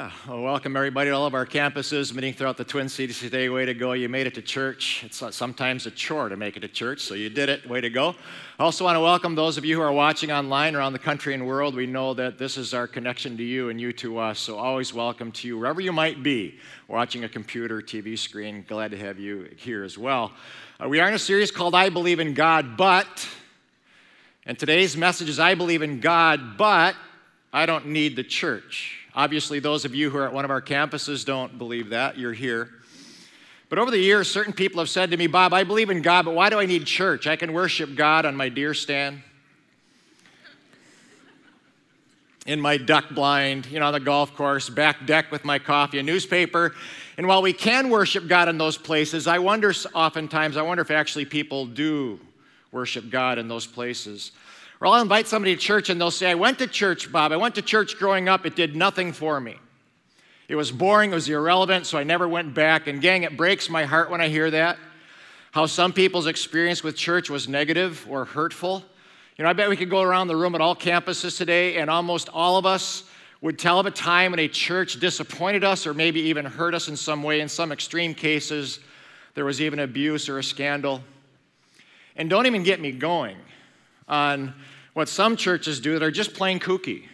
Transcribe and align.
Yeah, 0.00 0.10
well, 0.26 0.40
welcome 0.40 0.76
everybody 0.76 1.10
to 1.10 1.14
all 1.14 1.26
of 1.26 1.34
our 1.34 1.44
campuses 1.44 2.14
meeting 2.14 2.32
throughout 2.32 2.56
the 2.56 2.64
Twin 2.64 2.88
Cities 2.88 3.20
today. 3.20 3.50
Way 3.50 3.66
to 3.66 3.74
go. 3.74 3.92
You 3.92 4.08
made 4.08 4.26
it 4.26 4.34
to 4.36 4.40
church. 4.40 5.02
It's 5.04 5.22
sometimes 5.36 5.84
a 5.84 5.90
chore 5.90 6.30
to 6.30 6.38
make 6.38 6.56
it 6.56 6.60
to 6.60 6.68
church, 6.68 7.02
so 7.02 7.12
you 7.12 7.28
did 7.28 7.50
it. 7.50 7.68
Way 7.68 7.82
to 7.82 7.90
go. 7.90 8.16
I 8.58 8.62
also 8.62 8.84
want 8.84 8.96
to 8.96 9.00
welcome 9.00 9.34
those 9.34 9.58
of 9.58 9.66
you 9.66 9.76
who 9.76 9.82
are 9.82 9.92
watching 9.92 10.32
online 10.32 10.74
around 10.74 10.94
the 10.94 10.98
country 10.98 11.34
and 11.34 11.46
world. 11.46 11.74
We 11.74 11.84
know 11.84 12.14
that 12.14 12.38
this 12.38 12.56
is 12.56 12.72
our 12.72 12.86
connection 12.86 13.36
to 13.36 13.42
you 13.42 13.68
and 13.68 13.78
you 13.78 13.92
to 13.92 14.16
us, 14.16 14.38
so 14.38 14.56
always 14.56 14.94
welcome 14.94 15.32
to 15.32 15.46
you 15.46 15.58
wherever 15.58 15.82
you 15.82 15.92
might 15.92 16.22
be, 16.22 16.58
watching 16.88 17.24
a 17.24 17.28
computer, 17.28 17.82
TV 17.82 18.18
screen. 18.18 18.64
Glad 18.66 18.92
to 18.92 18.96
have 18.96 19.18
you 19.18 19.50
here 19.58 19.84
as 19.84 19.98
well. 19.98 20.32
Uh, 20.82 20.88
we 20.88 20.98
are 21.00 21.08
in 21.08 21.14
a 21.14 21.18
series 21.18 21.50
called 21.50 21.74
I 21.74 21.90
Believe 21.90 22.20
in 22.20 22.32
God, 22.32 22.78
but, 22.78 23.28
and 24.46 24.58
today's 24.58 24.96
message 24.96 25.28
is 25.28 25.38
I 25.38 25.54
believe 25.54 25.82
in 25.82 26.00
God, 26.00 26.56
but 26.56 26.94
I 27.52 27.66
don't 27.66 27.88
need 27.88 28.16
the 28.16 28.24
church. 28.24 28.99
Obviously, 29.14 29.58
those 29.58 29.84
of 29.84 29.94
you 29.94 30.10
who 30.10 30.18
are 30.18 30.26
at 30.26 30.32
one 30.32 30.44
of 30.44 30.50
our 30.50 30.62
campuses 30.62 31.24
don't 31.24 31.58
believe 31.58 31.90
that. 31.90 32.16
You're 32.16 32.32
here. 32.32 32.70
But 33.68 33.78
over 33.78 33.90
the 33.90 33.98
years, 33.98 34.30
certain 34.30 34.52
people 34.52 34.80
have 34.80 34.88
said 34.88 35.10
to 35.12 35.16
me, 35.16 35.26
Bob, 35.26 35.52
I 35.52 35.62
believe 35.62 35.90
in 35.90 36.02
God, 36.02 36.24
but 36.24 36.34
why 36.34 36.50
do 36.50 36.58
I 36.58 36.66
need 36.66 36.86
church? 36.86 37.26
I 37.26 37.36
can 37.36 37.52
worship 37.52 37.94
God 37.94 38.26
on 38.26 38.34
my 38.34 38.48
deer 38.48 38.74
stand, 38.74 39.22
in 42.46 42.60
my 42.60 42.76
duck 42.76 43.10
blind, 43.10 43.66
you 43.66 43.78
know, 43.78 43.86
on 43.86 43.92
the 43.92 44.00
golf 44.00 44.34
course, 44.34 44.68
back 44.68 45.06
deck 45.06 45.30
with 45.30 45.44
my 45.44 45.58
coffee, 45.58 46.00
a 46.00 46.02
newspaper. 46.02 46.74
And 47.16 47.28
while 47.28 47.42
we 47.42 47.52
can 47.52 47.90
worship 47.90 48.26
God 48.26 48.48
in 48.48 48.58
those 48.58 48.76
places, 48.76 49.28
I 49.28 49.38
wonder 49.38 49.72
oftentimes, 49.94 50.56
I 50.56 50.62
wonder 50.62 50.82
if 50.82 50.90
actually 50.90 51.26
people 51.26 51.66
do 51.66 52.18
worship 52.72 53.08
God 53.10 53.38
in 53.38 53.46
those 53.46 53.66
places. 53.66 54.32
Or 54.80 54.86
I'll 54.86 55.02
invite 55.02 55.28
somebody 55.28 55.54
to 55.54 55.60
church 55.60 55.90
and 55.90 56.00
they'll 56.00 56.10
say, 56.10 56.30
I 56.30 56.34
went 56.34 56.58
to 56.58 56.66
church, 56.66 57.12
Bob. 57.12 57.32
I 57.32 57.36
went 57.36 57.54
to 57.56 57.62
church 57.62 57.98
growing 57.98 58.28
up. 58.28 58.46
It 58.46 58.56
did 58.56 58.74
nothing 58.74 59.12
for 59.12 59.38
me. 59.40 59.56
It 60.48 60.56
was 60.56 60.72
boring, 60.72 61.12
it 61.12 61.14
was 61.14 61.28
irrelevant, 61.28 61.86
so 61.86 61.96
I 61.96 62.02
never 62.02 62.28
went 62.28 62.54
back. 62.54 62.88
And 62.88 63.00
gang, 63.00 63.22
it 63.22 63.36
breaks 63.36 63.70
my 63.70 63.84
heart 63.84 64.10
when 64.10 64.20
I 64.20 64.28
hear 64.28 64.50
that. 64.50 64.78
How 65.52 65.66
some 65.66 65.92
people's 65.92 66.26
experience 66.26 66.82
with 66.82 66.96
church 66.96 67.30
was 67.30 67.46
negative 67.46 68.04
or 68.08 68.24
hurtful. 68.24 68.82
You 69.36 69.44
know, 69.44 69.50
I 69.50 69.52
bet 69.52 69.68
we 69.68 69.76
could 69.76 69.90
go 69.90 70.02
around 70.02 70.26
the 70.26 70.36
room 70.36 70.54
at 70.54 70.60
all 70.60 70.74
campuses 70.74 71.36
today, 71.36 71.76
and 71.76 71.88
almost 71.88 72.28
all 72.30 72.56
of 72.56 72.66
us 72.66 73.04
would 73.40 73.58
tell 73.58 73.78
of 73.78 73.86
a 73.86 73.90
time 73.90 74.32
when 74.32 74.40
a 74.40 74.48
church 74.48 74.98
disappointed 74.98 75.62
us 75.62 75.86
or 75.86 75.94
maybe 75.94 76.20
even 76.20 76.44
hurt 76.44 76.74
us 76.74 76.88
in 76.88 76.96
some 76.96 77.22
way. 77.22 77.40
In 77.40 77.48
some 77.48 77.70
extreme 77.70 78.12
cases, 78.12 78.80
there 79.34 79.44
was 79.44 79.60
even 79.60 79.78
abuse 79.78 80.28
or 80.28 80.38
a 80.38 80.42
scandal. 80.42 81.00
And 82.16 82.28
don't 82.28 82.46
even 82.46 82.64
get 82.64 82.80
me 82.80 82.92
going 82.92 83.36
on 84.10 84.52
what 84.92 85.08
some 85.08 85.36
churches 85.36 85.80
do 85.80 85.98
that 85.98 86.02
are 86.02 86.10
just 86.10 86.34
plain 86.34 86.60
kooky. 86.60 87.04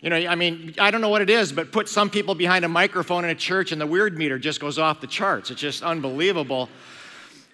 You 0.00 0.10
know, 0.10 0.16
I 0.16 0.34
mean, 0.34 0.74
I 0.78 0.90
don't 0.90 1.00
know 1.00 1.08
what 1.08 1.22
it 1.22 1.30
is, 1.30 1.52
but 1.52 1.72
put 1.72 1.88
some 1.88 2.08
people 2.08 2.34
behind 2.34 2.64
a 2.64 2.68
microphone 2.68 3.24
in 3.24 3.30
a 3.30 3.34
church 3.34 3.72
and 3.72 3.80
the 3.80 3.86
weird 3.86 4.16
meter 4.16 4.38
just 4.38 4.60
goes 4.60 4.78
off 4.78 5.00
the 5.00 5.06
charts. 5.06 5.50
It's 5.50 5.60
just 5.60 5.82
unbelievable. 5.82 6.68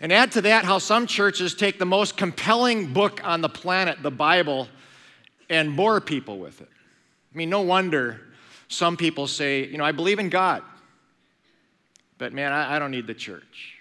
And 0.01 0.13
add 0.13 0.33
to 0.33 0.43
that 0.43 0.65
how 0.65 0.79
some 0.79 1.07
churches 1.07 1.55
take 1.55 1.79
the 1.79 1.87
most 1.87 2.17
compelling 2.17 2.93
book 2.93 3.21
on 3.25 3.41
the 3.41 3.49
planet, 3.49 4.03
the 4.03 4.11
Bible, 4.11 4.69
and 5.49 5.77
bore 5.77 6.01
people 6.01 6.39
with 6.39 6.61
it. 6.61 6.69
I 7.33 7.39
mean, 7.39 7.51
no 7.51 7.61
wonder 7.61 8.21
some 8.69 8.97
people 8.97 9.27
say, 9.27 9.67
you 9.67 9.79
know, 9.79 9.85
I 9.85 9.93
believe 9.93 10.19
in 10.19 10.29
God, 10.29 10.63
but 12.19 12.33
man, 12.33 12.53
I, 12.53 12.77
I 12.77 12.79
don't 12.79 12.91
need 12.91 13.07
the 13.07 13.15
church. 13.15 13.77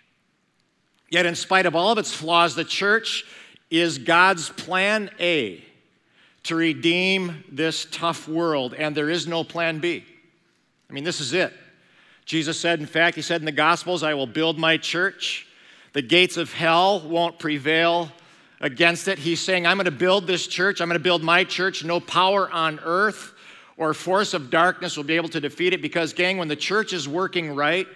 Yet, 1.09 1.25
in 1.25 1.35
spite 1.35 1.65
of 1.65 1.75
all 1.75 1.91
of 1.91 1.97
its 1.97 2.13
flaws, 2.13 2.53
the 2.53 2.63
church 2.63 3.25
is 3.69 3.97
God's 3.97 4.49
plan 4.49 5.09
A 5.19 5.63
to 6.43 6.55
redeem 6.55 7.43
this 7.51 7.85
tough 7.91 8.27
world, 8.27 8.73
and 8.73 8.95
there 8.95 9.09
is 9.09 9.27
no 9.27 9.43
plan 9.43 9.79
B. 9.79 10.03
I 10.89 10.93
mean, 10.93 11.03
this 11.03 11.19
is 11.19 11.33
it. 11.33 11.53
Jesus 12.25 12.59
said, 12.59 12.79
in 12.79 12.85
fact, 12.85 13.15
he 13.15 13.21
said 13.21 13.41
in 13.41 13.45
the 13.45 13.51
Gospels, 13.51 14.03
I 14.03 14.13
will 14.13 14.27
build 14.27 14.57
my 14.57 14.77
church. 14.77 15.47
The 15.93 16.01
gates 16.01 16.37
of 16.37 16.53
hell 16.53 17.01
won't 17.01 17.39
prevail 17.39 18.11
against 18.61 19.07
it. 19.07 19.17
He's 19.17 19.39
saying, 19.39 19.65
I'm 19.65 19.77
going 19.77 19.85
to 19.85 19.91
build 19.91 20.27
this 20.27 20.45
church. 20.47 20.81
I'm 20.81 20.87
going 20.87 20.99
to 20.99 21.03
build 21.03 21.23
my 21.23 21.43
church. 21.43 21.83
No 21.83 21.99
power 21.99 22.49
on 22.51 22.79
earth 22.83 23.33
or 23.77 23.93
force 23.93 24.33
of 24.33 24.49
darkness 24.49 24.97
will 24.97 25.05
be 25.05 25.15
able 25.15 25.29
to 25.29 25.39
defeat 25.39 25.73
it 25.73 25.81
because, 25.81 26.13
gang, 26.13 26.37
when 26.37 26.47
the 26.47 26.55
church 26.55 26.93
is 26.93 27.07
working 27.07 27.55
right, 27.55 27.87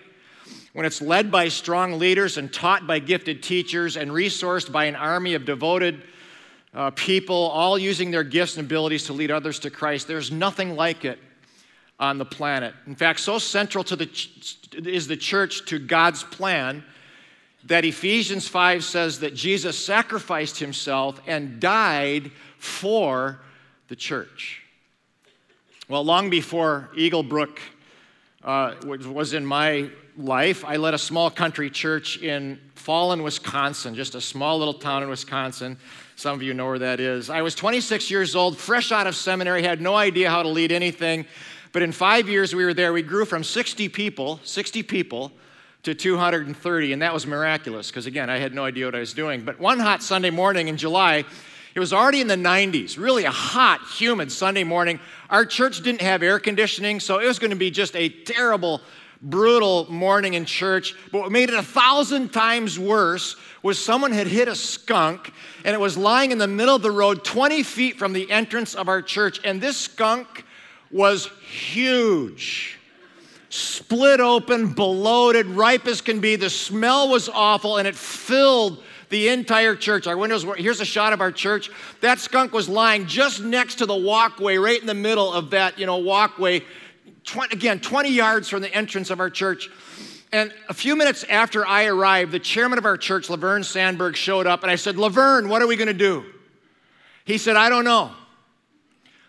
when 0.74 0.86
it's 0.86 1.02
led 1.02 1.32
by 1.32 1.48
strong 1.48 2.00
leaders 2.00 2.38
and 2.38 2.52
taught 2.52 2.86
by 2.86 3.00
gifted 3.00 3.42
teachers 3.42 3.96
and 3.96 4.12
resourced 4.12 4.72
by 4.72 4.86
an 4.86 4.96
army 4.96 5.36
of 5.36 5.46
devoted 5.46 6.04
uh, 6.74 6.90
people, 6.92 7.36
all 7.36 7.78
using 7.78 8.10
their 8.10 8.24
gifts 8.24 8.58
and 8.58 8.66
abilities 8.66 9.06
to 9.06 9.14
lead 9.14 9.30
others 9.30 9.60
to 9.60 9.70
Christ, 9.70 10.08
there's 10.08 10.32
nothing 10.32 10.76
like 10.76 11.06
it 11.06 11.20
on 12.00 12.18
the 12.18 12.26
planet. 12.26 12.74
In 12.88 12.96
fact, 12.96 13.20
so 13.20 13.38
central 13.38 13.84
to 13.86 13.96
the 13.96 14.08
ch- 14.08 14.68
is 14.74 15.08
the 15.08 15.16
church 15.16 15.66
to 15.68 15.78
God's 15.78 16.24
plan 16.24 16.84
that 17.66 17.86
Ephesians 17.86 18.48
5 18.48 18.84
says 18.84 19.20
that 19.20 19.36
Jesus 19.36 19.78
sacrificed 19.78 20.58
himself 20.58 21.22
and 21.28 21.60
died 21.60 22.32
for 22.58 23.40
the 23.88 23.96
church. 23.96 24.64
Well, 25.88 26.04
long 26.04 26.30
before 26.30 26.90
Eagle 26.96 27.24
Brook 27.24 27.62
uh, 28.44 28.76
was 28.84 29.34
in 29.34 29.46
my 29.46 29.90
life, 30.18 30.64
I 30.66 30.76
led 30.76 30.94
a 30.94 30.98
small 30.98 31.30
country 31.30 31.70
church 31.70 32.22
in 32.22 32.60
Fallon, 32.76 33.24
Wisconsin, 33.24 33.96
just 33.96 34.16
a 34.16 34.22
small 34.22 34.60
little 34.60 34.74
town 34.74 35.04
in 35.04 35.10
Wisconsin. 35.10 35.78
Some 36.16 36.36
of 36.36 36.44
you 36.44 36.54
know 36.54 36.68
where 36.68 36.80
that 36.80 37.00
is. 37.00 37.30
I 37.30 37.42
was 37.42 37.56
26 37.56 38.12
years 38.12 38.36
old, 38.36 38.58
fresh 38.58 38.92
out 38.92 39.08
of 39.08 39.16
seminary, 39.16 39.64
had 39.64 39.82
no 39.82 39.96
idea 39.96 40.30
how 40.30 40.44
to 40.44 40.50
lead 40.50 40.72
anything. 40.72 41.26
But 41.72 41.82
in 41.82 41.92
five 41.92 42.30
years 42.30 42.54
we 42.54 42.66
were 42.66 42.74
there, 42.74 42.94
we 42.94 43.02
grew 43.02 43.26
from 43.26 43.44
60 43.44 43.90
people, 43.90 44.40
60 44.44 44.84
people, 44.84 45.32
to 45.84 45.94
230, 45.94 46.94
and 46.94 47.02
that 47.02 47.14
was 47.14 47.28
miraculous 47.28 47.90
because, 47.90 48.06
again, 48.06 48.30
I 48.30 48.38
had 48.38 48.54
no 48.54 48.64
idea 48.64 48.86
what 48.86 48.96
I 48.96 49.00
was 49.00 49.14
doing. 49.14 49.44
But 49.44 49.60
one 49.60 49.80
hot 49.80 50.02
Sunday 50.02 50.30
morning 50.30 50.70
in 50.70 50.78
July, 50.78 51.26
it 51.76 51.80
was 51.80 51.92
already 51.92 52.22
in 52.22 52.28
the 52.28 52.36
90s, 52.36 52.98
really 52.98 53.26
a 53.26 53.32
hot, 53.32 53.82
humid 53.98 54.32
Sunday 54.32 54.64
morning. 54.64 55.02
Our 55.30 55.46
church 55.46 55.82
didn't 55.82 56.02
have 56.02 56.24
air 56.24 56.40
conditioning, 56.40 57.02
so 57.02 57.20
it 57.20 57.28
was 57.28 57.38
going 57.38 57.50
to 57.50 57.58
be 57.58 57.70
just 57.70 57.98
a 57.98 58.08
terrible 58.08 58.80
brutal 59.24 59.90
morning 59.92 60.34
in 60.34 60.46
church. 60.46 60.96
But 61.12 61.22
what 61.22 61.32
made 61.32 61.50
it 61.50 61.56
a 61.56 61.64
thousand 61.64 62.34
times 62.34 62.78
worse 62.78 63.36
was 63.64 63.84
someone 63.84 64.12
had 64.12 64.28
hit 64.28 64.48
a 64.48 64.56
skunk 64.56 65.34
and 65.64 65.74
it 65.74 65.80
was 65.80 65.98
lying 65.98 66.32
in 66.32 66.38
the 66.38 66.48
middle 66.48 66.76
of 66.76 66.82
the 66.82 66.92
road 66.92 67.24
20 67.24 67.64
feet 67.64 67.98
from 67.98 68.14
the 68.14 68.30
entrance 68.30 68.76
of 68.76 68.90
our 68.90 69.02
church. 69.02 69.40
And 69.46 69.62
this 69.62 69.78
skunk 69.78 70.46
was 70.92 71.28
huge. 71.50 72.78
Split 73.50 74.20
open, 74.20 74.74
bloated, 74.74 75.46
ripe 75.46 75.88
as 75.88 76.02
can 76.02 76.20
be. 76.20 76.36
The 76.36 76.50
smell 76.50 77.10
was 77.10 77.30
awful 77.30 77.78
and 77.78 77.88
it 77.88 77.96
filled 77.96 78.84
the 79.10 79.30
entire 79.30 79.76
church. 79.76 80.08
Our 80.08 80.18
windows 80.18 80.44
were, 80.44 80.56
here's 80.56 80.82
a 80.82 80.86
shot 80.86 81.14
of 81.14 81.22
our 81.22 81.32
church. 81.32 81.70
That 82.02 82.20
skunk 82.20 82.52
was 82.52 82.68
lying 82.68 83.06
just 83.06 83.44
next 83.44 83.76
to 83.76 83.86
the 83.86 83.96
walkway, 83.96 84.58
right 84.58 84.82
in 84.82 84.88
the 84.88 84.96
middle 84.96 85.32
of 85.32 85.52
that, 85.52 85.78
you 85.78 85.86
know, 85.86 85.98
walkway 85.98 86.64
20, 87.26 87.56
again, 87.56 87.80
20 87.80 88.10
yards 88.10 88.50
from 88.50 88.62
the 88.62 88.74
entrance 88.74 89.10
of 89.10 89.20
our 89.20 89.30
church. 89.30 89.70
And 90.32 90.52
a 90.68 90.74
few 90.74 90.96
minutes 90.96 91.24
after 91.26 91.66
I 91.66 91.86
arrived, 91.86 92.32
the 92.32 92.40
chairman 92.40 92.78
of 92.78 92.86
our 92.86 92.98
church, 92.98 93.30
Laverne 93.30 93.64
Sandberg, 93.64 94.16
showed 94.16 94.48
up, 94.48 94.64
and 94.64 94.72
I 94.72 94.76
said, 94.76 94.98
Laverne, 94.98 95.48
what 95.48 95.62
are 95.62 95.68
we 95.68 95.76
going 95.76 95.88
to 95.88 95.94
do? 95.94 96.26
He 97.26 97.38
said, 97.38 97.56
I 97.56 97.70
don't 97.70 97.86
know. 97.86 98.12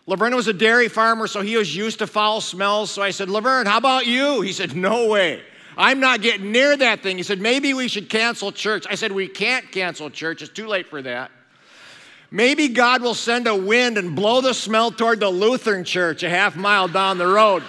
Laverne 0.06 0.34
was 0.34 0.48
a 0.48 0.52
dairy 0.52 0.88
farmer, 0.88 1.26
so 1.26 1.40
he 1.40 1.56
was 1.56 1.74
used 1.74 1.98
to 2.00 2.06
foul 2.06 2.40
smells. 2.40 2.90
So 2.90 3.02
I 3.02 3.10
said, 3.10 3.28
Laverne, 3.30 3.66
how 3.66 3.78
about 3.78 4.06
you? 4.06 4.42
He 4.42 4.52
said, 4.52 4.74
No 4.74 5.08
way. 5.08 5.42
I'm 5.76 5.98
not 5.98 6.20
getting 6.20 6.52
near 6.52 6.76
that 6.76 7.02
thing. 7.02 7.16
He 7.16 7.22
said, 7.22 7.40
Maybe 7.40 7.72
we 7.74 7.88
should 7.88 8.10
cancel 8.10 8.52
church. 8.52 8.86
I 8.88 8.96
said, 8.96 9.12
We 9.12 9.28
can't 9.28 9.70
cancel 9.72 10.10
church. 10.10 10.42
It's 10.42 10.52
too 10.52 10.66
late 10.66 10.88
for 10.88 11.00
that. 11.02 11.30
Maybe 12.30 12.68
God 12.68 13.00
will 13.00 13.14
send 13.14 13.46
a 13.46 13.54
wind 13.54 13.96
and 13.96 14.14
blow 14.16 14.40
the 14.40 14.54
smell 14.54 14.90
toward 14.90 15.20
the 15.20 15.30
Lutheran 15.30 15.84
church 15.84 16.22
a 16.22 16.28
half 16.28 16.56
mile 16.56 16.88
down 16.88 17.16
the 17.16 17.26
road. 17.26 17.62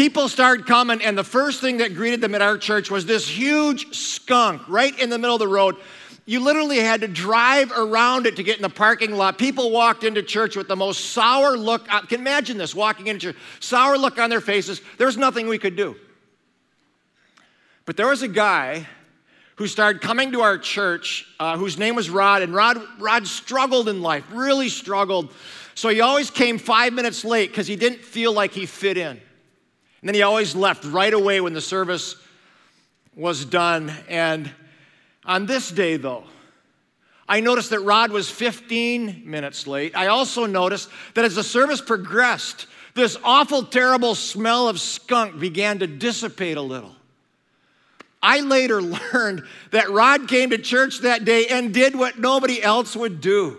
People 0.00 0.30
started 0.30 0.64
coming, 0.64 1.02
and 1.02 1.18
the 1.18 1.22
first 1.22 1.60
thing 1.60 1.76
that 1.76 1.94
greeted 1.94 2.22
them 2.22 2.34
at 2.34 2.40
our 2.40 2.56
church 2.56 2.90
was 2.90 3.04
this 3.04 3.28
huge 3.28 3.94
skunk 3.94 4.66
right 4.66 4.98
in 4.98 5.10
the 5.10 5.18
middle 5.18 5.36
of 5.36 5.40
the 5.40 5.46
road. 5.46 5.76
You 6.24 6.40
literally 6.40 6.78
had 6.78 7.02
to 7.02 7.06
drive 7.06 7.70
around 7.70 8.24
it 8.24 8.36
to 8.36 8.42
get 8.42 8.56
in 8.56 8.62
the 8.62 8.70
parking 8.70 9.12
lot. 9.12 9.36
People 9.36 9.70
walked 9.70 10.02
into 10.02 10.22
church 10.22 10.56
with 10.56 10.68
the 10.68 10.74
most 10.74 11.10
sour 11.10 11.54
look. 11.54 11.84
I 11.92 12.00
can 12.00 12.18
imagine 12.18 12.56
this 12.56 12.74
walking 12.74 13.08
into 13.08 13.34
church, 13.34 13.42
sour 13.60 13.98
look 13.98 14.18
on 14.18 14.30
their 14.30 14.40
faces. 14.40 14.80
There's 14.96 15.18
nothing 15.18 15.48
we 15.48 15.58
could 15.58 15.76
do. 15.76 15.94
But 17.84 17.98
there 17.98 18.08
was 18.08 18.22
a 18.22 18.28
guy 18.28 18.86
who 19.56 19.66
started 19.66 20.00
coming 20.00 20.32
to 20.32 20.40
our 20.40 20.56
church 20.56 21.26
uh, 21.38 21.58
whose 21.58 21.76
name 21.76 21.94
was 21.94 22.08
Rod, 22.08 22.40
and 22.40 22.54
Rod, 22.54 22.78
Rod 22.98 23.26
struggled 23.26 23.86
in 23.86 24.00
life, 24.00 24.24
really 24.32 24.70
struggled. 24.70 25.30
So 25.74 25.90
he 25.90 26.00
always 26.00 26.30
came 26.30 26.56
five 26.56 26.94
minutes 26.94 27.22
late 27.22 27.50
because 27.50 27.66
he 27.66 27.76
didn't 27.76 28.00
feel 28.00 28.32
like 28.32 28.52
he 28.52 28.64
fit 28.64 28.96
in. 28.96 29.20
And 30.00 30.08
then 30.08 30.14
he 30.14 30.22
always 30.22 30.54
left 30.54 30.84
right 30.84 31.12
away 31.12 31.40
when 31.40 31.52
the 31.52 31.60
service 31.60 32.16
was 33.14 33.44
done. 33.44 33.92
And 34.08 34.50
on 35.24 35.46
this 35.46 35.70
day, 35.70 35.96
though, 35.96 36.24
I 37.28 37.40
noticed 37.40 37.70
that 37.70 37.80
Rod 37.80 38.10
was 38.10 38.30
15 38.30 39.22
minutes 39.24 39.66
late. 39.66 39.94
I 39.94 40.08
also 40.08 40.46
noticed 40.46 40.88
that 41.14 41.24
as 41.24 41.36
the 41.36 41.44
service 41.44 41.80
progressed 41.80 42.66
this 42.94 43.16
awful, 43.22 43.62
terrible 43.62 44.14
smell 44.14 44.68
of 44.68 44.80
skunk 44.80 45.38
began 45.38 45.78
to 45.78 45.86
dissipate 45.86 46.56
a 46.56 46.62
little. 46.62 46.94
I 48.22 48.40
later 48.40 48.82
learned 49.12 49.44
that 49.70 49.90
Rod 49.90 50.28
came 50.28 50.50
to 50.50 50.58
church 50.58 51.00
that 51.00 51.24
day 51.24 51.46
and 51.46 51.72
did 51.72 51.94
what 51.94 52.18
nobody 52.18 52.62
else 52.62 52.96
would 52.96 53.20
do. 53.20 53.58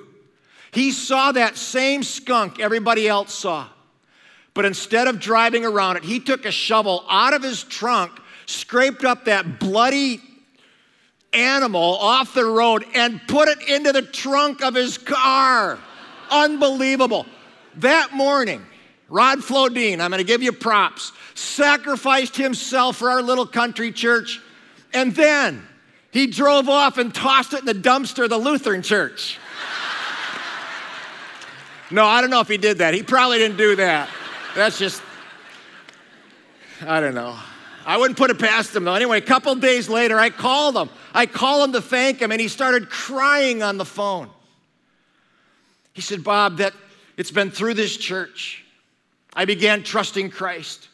He 0.72 0.92
saw 0.92 1.32
that 1.32 1.58
same 1.58 2.04
skunk 2.04 2.60
everybody 2.60 3.08
else 3.08 3.34
saw. 3.34 3.68
But 4.54 4.66
instead 4.66 5.08
of 5.08 5.20
driving 5.20 5.66
around 5.66 5.98
it, 5.98 6.04
he 6.04 6.20
took 6.20 6.46
a 6.46 6.52
shovel 6.52 7.06
out 7.10 7.34
of 7.34 7.42
his 7.42 7.64
trunk, 7.64 8.12
scraped 8.46 9.06
up 9.06 9.26
that 9.26 9.60
bloody 9.60 10.22
animal 11.34 11.96
off 11.98 12.34
the 12.34 12.44
road, 12.44 12.86
and 12.94 13.22
put 13.28 13.48
it 13.48 13.62
into 13.70 13.94
the 13.94 14.02
trunk 14.02 14.62
of 14.62 14.76
his 14.76 14.98
car. 14.98 15.80
Unbelievable. 16.30 17.26
That 17.78 18.12
morning, 18.14 18.66
Rod 19.08 19.40
Flodine, 19.40 20.02
I'm 20.02 20.12
going 20.12 20.20
to 20.20 20.26
give 20.26 20.44
you 20.44 20.52
props, 20.52 21.14
sacrificed 21.34 22.36
himself 22.36 22.98
for 22.98 23.10
our 23.10 23.22
little 23.22 23.46
country 23.46 23.94
church, 23.94 24.42
and 24.94 25.16
then 25.16 25.66
he 26.12 26.28
drove 26.28 26.68
off 26.68 26.98
and 26.98 27.16
tossed 27.16 27.54
it 27.54 27.60
in 27.60 27.66
the 27.66 27.74
dumpster 27.74 28.26
of 28.26 28.30
the 28.30 28.38
Lutheran 28.38 28.82
church. 28.82 29.38
No, 31.94 32.06
I 32.06 32.22
don't 32.22 32.30
know 32.30 32.40
if 32.40 32.48
he 32.48 32.56
did 32.56 32.78
that. 32.78 32.94
He 32.94 33.04
probably 33.04 33.38
didn't 33.38 33.58
do 33.58 33.76
that. 33.76 34.08
That's 34.56 34.78
just, 34.78 35.02
I 36.86 37.00
don't 37.00 37.16
know. 37.16 37.38
I 37.86 37.98
wouldn't 37.98 38.18
put 38.18 38.30
it 38.30 38.40
past 38.40 38.76
him 38.76 38.84
though. 38.84 38.94
Anyway, 38.94 39.18
a 39.18 39.22
couple 39.22 39.56
days 39.56 39.90
later, 39.90 40.20
I 40.20 40.30
called 40.30 40.76
him. 40.76 40.90
I 41.14 41.26
called 41.26 41.70
him 41.70 41.74
to 41.74 41.82
thank 41.82 42.22
him, 42.22 42.32
and 42.32 42.40
he 42.40 42.48
started 42.48 42.90
crying 42.90 43.64
on 43.64 43.78
the 43.78 43.86
phone. 43.86 44.30
He 45.94 46.02
said, 46.02 46.24
Bob, 46.24 46.58
that 46.58 46.74
it's 47.18 47.32
been 47.32 47.52
through 47.52 47.74
this 47.74 47.98
church. 47.98 48.64
I 49.34 49.46
began 49.46 49.84
trusting 49.84 50.32
Christ. 50.32 50.90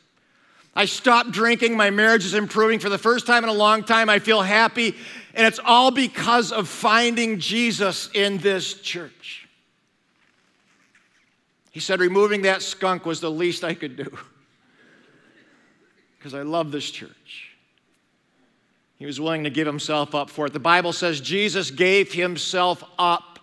I 0.75 0.85
stopped 0.85 1.31
drinking. 1.31 1.75
My 1.75 1.89
marriage 1.89 2.25
is 2.25 2.35
improving 2.35 2.79
for 2.79 2.89
the 2.89 2.99
first 2.99 3.25
time 3.25 3.43
in 3.43 3.49
a 3.49 3.53
long 3.53 3.83
time. 3.83 4.09
I 4.09 4.19
feel 4.19 4.41
happy. 4.41 4.95
And 5.33 5.47
it's 5.47 5.59
all 5.63 5.89
because 5.89 6.51
of 6.51 6.67
finding 6.67 7.39
Jesus 7.39 8.09
in 8.13 8.37
this 8.37 8.75
church. 8.75 9.46
He 11.71 11.79
said, 11.79 11.99
removing 11.99 12.43
that 12.43 12.61
skunk 12.61 13.05
was 13.05 13.21
the 13.21 13.31
least 13.31 13.63
I 13.63 13.73
could 13.73 13.95
do 13.97 14.09
because 16.17 16.33
I 16.33 16.41
love 16.41 16.71
this 16.71 16.89
church. 16.89 17.51
He 18.97 19.05
was 19.05 19.19
willing 19.19 19.43
to 19.43 19.49
give 19.49 19.67
himself 19.67 20.15
up 20.15 20.29
for 20.29 20.47
it. 20.47 20.53
The 20.53 20.59
Bible 20.59 20.91
says 20.91 21.21
Jesus 21.21 21.69
gave 21.69 22.11
himself 22.11 22.83
up 22.97 23.39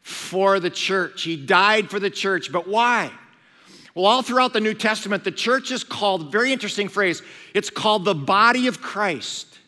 for 0.00 0.60
the 0.60 0.70
church. 0.70 1.22
He 1.22 1.36
died 1.36 1.90
for 1.90 2.00
the 2.00 2.10
church. 2.10 2.50
But 2.50 2.66
why? 2.66 3.10
Well, 3.94 4.06
all 4.06 4.22
throughout 4.22 4.52
the 4.52 4.60
New 4.60 4.74
Testament, 4.74 5.22
the 5.22 5.30
church 5.30 5.70
is 5.70 5.84
called, 5.84 6.32
very 6.32 6.52
interesting 6.52 6.88
phrase, 6.88 7.22
it's 7.52 7.70
called 7.70 8.04
the 8.04 8.14
body 8.14 8.66
of 8.66 8.80
Christ. 8.80 9.58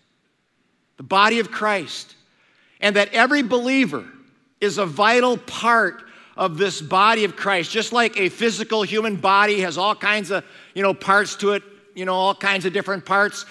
The 0.96 1.04
body 1.04 1.38
of 1.38 1.50
Christ. 1.50 2.14
And 2.80 2.96
that 2.96 3.12
every 3.12 3.42
believer 3.42 4.04
is 4.60 4.78
a 4.78 4.86
vital 4.86 5.36
part 5.36 6.02
of 6.36 6.58
this 6.58 6.80
body 6.80 7.24
of 7.24 7.36
Christ. 7.36 7.70
Just 7.70 7.92
like 7.92 8.16
a 8.18 8.28
physical 8.28 8.82
human 8.82 9.16
body 9.16 9.60
has 9.60 9.78
all 9.78 9.94
kinds 9.94 10.30
of, 10.30 10.44
you 10.74 10.82
know, 10.82 10.92
parts 10.92 11.36
to 11.36 11.52
it, 11.52 11.62
you 11.94 12.04
know, 12.04 12.14
all 12.14 12.34
kinds 12.34 12.66
of 12.66 12.72
different 12.72 13.04
parts. 13.04 13.46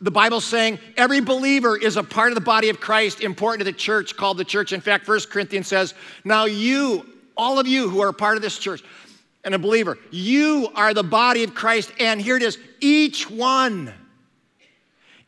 The 0.00 0.10
Bible's 0.10 0.46
saying 0.46 0.78
every 0.96 1.20
believer 1.20 1.76
is 1.76 1.96
a 1.98 2.02
part 2.02 2.30
of 2.30 2.34
the 2.34 2.40
body 2.40 2.70
of 2.70 2.80
Christ, 2.80 3.20
important 3.20 3.60
to 3.60 3.64
the 3.64 3.76
church, 3.76 4.16
called 4.16 4.38
the 4.38 4.44
church. 4.44 4.72
In 4.72 4.80
fact, 4.80 5.04
First 5.04 5.30
Corinthians 5.30 5.66
says, 5.66 5.94
Now 6.24 6.46
you, 6.46 7.06
all 7.36 7.58
of 7.58 7.66
you 7.66 7.90
who 7.90 8.00
are 8.00 8.12
part 8.12 8.36
of 8.36 8.42
this 8.42 8.58
church 8.58 8.82
and 9.44 9.54
a 9.54 9.58
believer, 9.58 9.98
you 10.10 10.68
are 10.74 10.94
the 10.94 11.02
body 11.02 11.44
of 11.44 11.54
Christ. 11.54 11.92
And 12.00 12.20
here 12.20 12.38
it 12.38 12.42
is 12.42 12.58
each 12.80 13.28
one, 13.30 13.92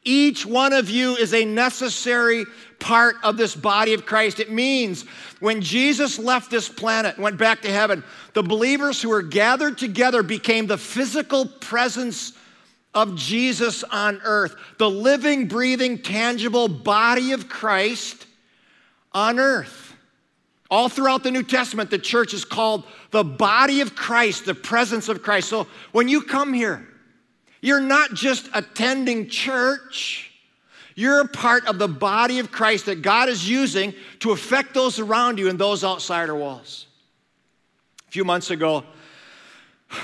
each 0.04 0.44
one 0.44 0.72
of 0.72 0.90
you 0.90 1.16
is 1.16 1.32
a 1.32 1.44
necessary 1.44 2.44
part 2.80 3.16
of 3.22 3.36
this 3.36 3.54
body 3.54 3.94
of 3.94 4.04
Christ. 4.04 4.40
It 4.40 4.50
means 4.50 5.02
when 5.38 5.60
Jesus 5.60 6.18
left 6.18 6.50
this 6.50 6.68
planet, 6.68 7.18
went 7.18 7.38
back 7.38 7.62
to 7.62 7.70
heaven, 7.70 8.02
the 8.34 8.42
believers 8.42 9.00
who 9.00 9.10
were 9.10 9.22
gathered 9.22 9.78
together 9.78 10.22
became 10.22 10.66
the 10.66 10.78
physical 10.78 11.46
presence 11.46 12.32
of 12.94 13.16
Jesus 13.16 13.84
on 13.84 14.20
earth, 14.24 14.56
the 14.78 14.90
living, 14.90 15.46
breathing, 15.46 15.98
tangible 15.98 16.68
body 16.68 17.32
of 17.32 17.48
Christ 17.48 18.26
on 19.12 19.38
earth. 19.38 19.94
All 20.70 20.88
throughout 20.88 21.22
the 21.22 21.30
New 21.30 21.42
Testament, 21.42 21.90
the 21.90 21.98
church 21.98 22.34
is 22.34 22.44
called 22.44 22.84
the 23.10 23.22
body 23.22 23.82
of 23.82 23.94
Christ, 23.94 24.46
the 24.46 24.54
presence 24.54 25.08
of 25.08 25.22
Christ. 25.22 25.48
So 25.48 25.66
when 25.92 26.08
you 26.08 26.22
come 26.22 26.52
here, 26.52 26.88
you're 27.62 27.80
not 27.80 28.12
just 28.12 28.50
attending 28.52 29.28
church. 29.28 30.30
You're 30.94 31.20
a 31.20 31.28
part 31.28 31.66
of 31.66 31.78
the 31.78 31.88
body 31.88 32.40
of 32.40 32.50
Christ 32.50 32.86
that 32.86 33.00
God 33.00 33.30
is 33.30 33.48
using 33.48 33.94
to 34.18 34.32
affect 34.32 34.74
those 34.74 34.98
around 34.98 35.38
you 35.38 35.48
and 35.48 35.58
those 35.58 35.84
outside 35.84 36.28
our 36.28 36.36
walls. 36.36 36.86
A 38.08 38.10
few 38.10 38.24
months 38.24 38.50
ago, 38.50 38.84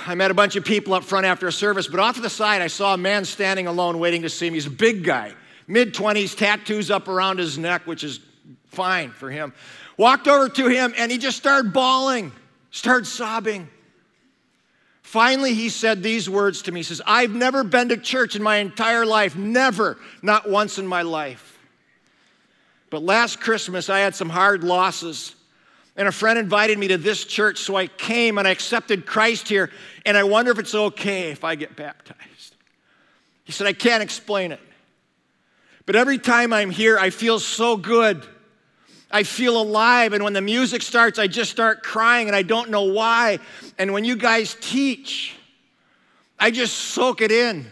I 0.07 0.15
met 0.15 0.31
a 0.31 0.35
bunch 0.35 0.57
of 0.57 0.65
people 0.65 0.95
up 0.95 1.05
front 1.05 1.27
after 1.27 1.47
a 1.47 1.53
service, 1.53 1.89
but 1.89 2.01
off 2.01 2.15
to 2.15 2.21
the 2.23 2.31
side, 2.31 2.63
I 2.63 2.69
saw 2.69 2.95
a 2.95 2.97
man 2.97 3.25
standing 3.25 3.67
alone 3.67 3.99
waiting 3.99 4.23
to 4.23 4.31
see 4.31 4.49
me. 4.49 4.55
He's 4.55 4.67
a 4.67 4.71
big 4.71 5.03
guy, 5.03 5.35
mid 5.67 5.95
20s, 5.95 6.37
tattoos 6.37 6.91
up 6.91 7.09
around 7.09 7.39
his 7.39 7.59
neck, 7.59 7.87
which 7.87 8.05
is 8.05 8.21
fine 8.67 9.11
for 9.11 9.31
him. 9.31 9.53
Walked 9.97 10.29
over 10.29 10.49
to 10.49 10.69
him 10.69 10.95
and 10.97 11.11
he 11.11 11.19
just 11.19 11.37
started 11.37 11.73
bawling, 11.73 12.33
started 12.71 13.07
sobbing. 13.07 13.69
Finally, 15.09 15.55
he 15.55 15.71
said 15.71 16.03
these 16.03 16.29
words 16.29 16.61
to 16.61 16.71
me. 16.71 16.81
He 16.81 16.85
says, 16.85 17.01
I've 17.07 17.35
never 17.35 17.65
been 17.65 17.89
to 17.89 17.97
church 17.97 18.37
in 18.37 18.43
my 18.43 18.59
entire 18.59 19.07
life, 19.07 19.37
never, 19.37 19.97
not 20.21 20.51
once 20.51 20.77
in 20.77 20.87
my 20.87 21.01
life. 21.01 21.59
But 22.91 23.03
last 23.03 23.41
Christmas, 23.41 23.89
I 23.89 24.01
had 24.01 24.15
some 24.15 24.29
hard 24.29 24.65
losses. 24.65 25.35
And 25.97 26.09
a 26.09 26.13
friend 26.13 26.39
invited 26.39 26.79
me 26.79 26.89
to 26.89 26.99
this 26.99 27.25
church, 27.25 27.57
so 27.57 27.75
I 27.75 27.87
came 27.87 28.37
and 28.37 28.47
I 28.47 28.51
accepted 28.51 29.07
Christ 29.07 29.49
here. 29.49 29.71
And 30.05 30.15
I 30.15 30.25
wonder 30.25 30.51
if 30.51 30.59
it's 30.59 30.75
okay 30.75 31.31
if 31.31 31.43
I 31.43 31.55
get 31.55 31.75
baptized. 31.75 32.55
He 33.45 33.53
said, 33.53 33.67
I 33.67 33.73
can't 33.73 34.03
explain 34.03 34.53
it. 34.53 34.61
But 35.87 35.97
every 35.97 36.19
time 36.19 36.53
I'm 36.53 36.69
here, 36.69 36.99
I 36.99 37.09
feel 37.09 37.39
so 37.39 37.79
good. 37.79 38.27
I 39.11 39.23
feel 39.23 39.61
alive. 39.61 40.13
And 40.13 40.23
when 40.23 40.33
the 40.33 40.41
music 40.41 40.83
starts, 40.83 41.19
I 41.19 41.27
just 41.27 41.51
start 41.51 41.83
crying 41.83 42.27
and 42.27 42.37
I 42.37 42.43
don't 42.43 42.71
know 42.71 42.85
why. 42.85 43.39
And 43.79 43.93
when 43.93 44.05
you 44.05 44.17
guys 44.17 44.57
teach, 44.61 45.35
I 46.39 46.51
just 46.51 46.75
soak 46.75 47.21
it 47.21 47.33
in. 47.33 47.67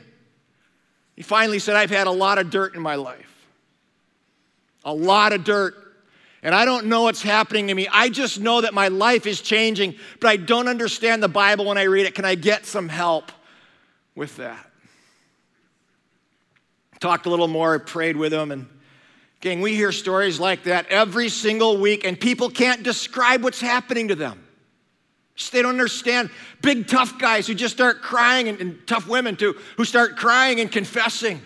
He 1.15 1.23
finally 1.23 1.59
said, 1.59 1.77
I've 1.77 1.91
had 1.91 2.07
a 2.07 2.13
lot 2.13 2.39
of 2.39 2.51
dirt 2.51 2.75
in 2.75 2.83
my 2.83 2.95
life. 2.95 3.47
A 4.85 4.93
lot 4.93 5.33
of 5.33 5.45
dirt. 5.45 5.75
And 6.43 6.55
I 6.55 6.65
don't 6.65 6.87
know 6.87 7.03
what's 7.03 7.23
happening 7.23 7.69
to 7.69 7.75
me. 7.75 7.89
I 7.91 8.09
just 8.09 8.39
know 8.39 8.61
that 8.61 8.73
my 8.73 8.89
life 8.89 9.27
is 9.27 9.41
changing, 9.41 9.97
but 10.21 10.29
I 10.29 10.37
don't 10.37 10.69
understand 10.69 11.23
the 11.23 11.29
Bible 11.29 11.65
when 11.65 11.79
I 11.79 11.85
read 11.85 12.07
it. 12.07 12.15
Can 12.15 12.25
I 12.25 12.35
get 12.35 12.67
some 12.67 12.89
help 12.89 13.33
with 14.15 14.37
that? 14.37 14.65
Talked 17.01 17.27
a 17.27 17.31
little 17.31 17.49
more, 17.49 17.79
prayed 17.79 18.17
with 18.17 18.33
him, 18.33 18.53
and 18.53 18.67
Gang, 19.47 19.61
we 19.61 19.77
hear 19.77 19.93
stories 19.93 20.41
like 20.41 20.65
that 20.65 20.89
every 20.89 21.29
single 21.29 21.77
week, 21.77 22.05
and 22.05 22.19
people 22.19 22.51
can't 22.51 22.83
describe 22.83 23.45
what's 23.45 23.61
happening 23.61 24.09
to 24.09 24.17
them. 24.17 24.45
Just 25.37 25.53
they 25.53 25.63
don't 25.63 25.71
understand. 25.71 26.31
Big, 26.63 26.89
tough 26.89 27.17
guys 27.21 27.47
who 27.47 27.55
just 27.55 27.73
start 27.73 28.03
crying, 28.03 28.49
and, 28.49 28.61
and 28.61 28.87
tough 28.89 29.07
women 29.07 29.37
too, 29.37 29.55
who 29.77 29.85
start 29.85 30.17
crying 30.17 30.59
and 30.59 30.73
confessing. 30.73 31.41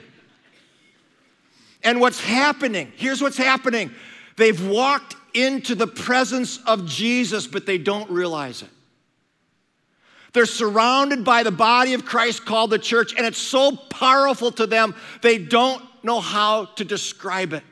And 1.85 2.01
what's 2.01 2.19
happening? 2.19 2.91
Here's 2.97 3.21
what's 3.21 3.37
happening 3.37 3.91
they've 4.39 4.67
walked 4.67 5.17
into 5.35 5.75
the 5.75 5.87
presence 5.87 6.59
of 6.65 6.87
Jesus, 6.87 7.47
but 7.47 7.67
they 7.67 7.77
don't 7.77 8.11
realize 8.11 8.63
it. 8.63 8.71
They're 10.33 10.47
surrounded 10.47 11.23
by 11.23 11.43
the 11.43 11.53
body 11.53 11.93
of 11.93 12.07
Christ 12.07 12.47
called 12.47 12.71
the 12.71 12.79
church, 12.79 13.15
and 13.15 13.27
it's 13.27 13.37
so 13.37 13.77
powerful 13.77 14.53
to 14.53 14.67
them, 14.67 14.95
they 15.21 15.37
don't 15.37 15.85
know 16.03 16.21
how 16.21 16.65
to 16.77 16.85
describe 16.87 17.53
it. 17.53 17.63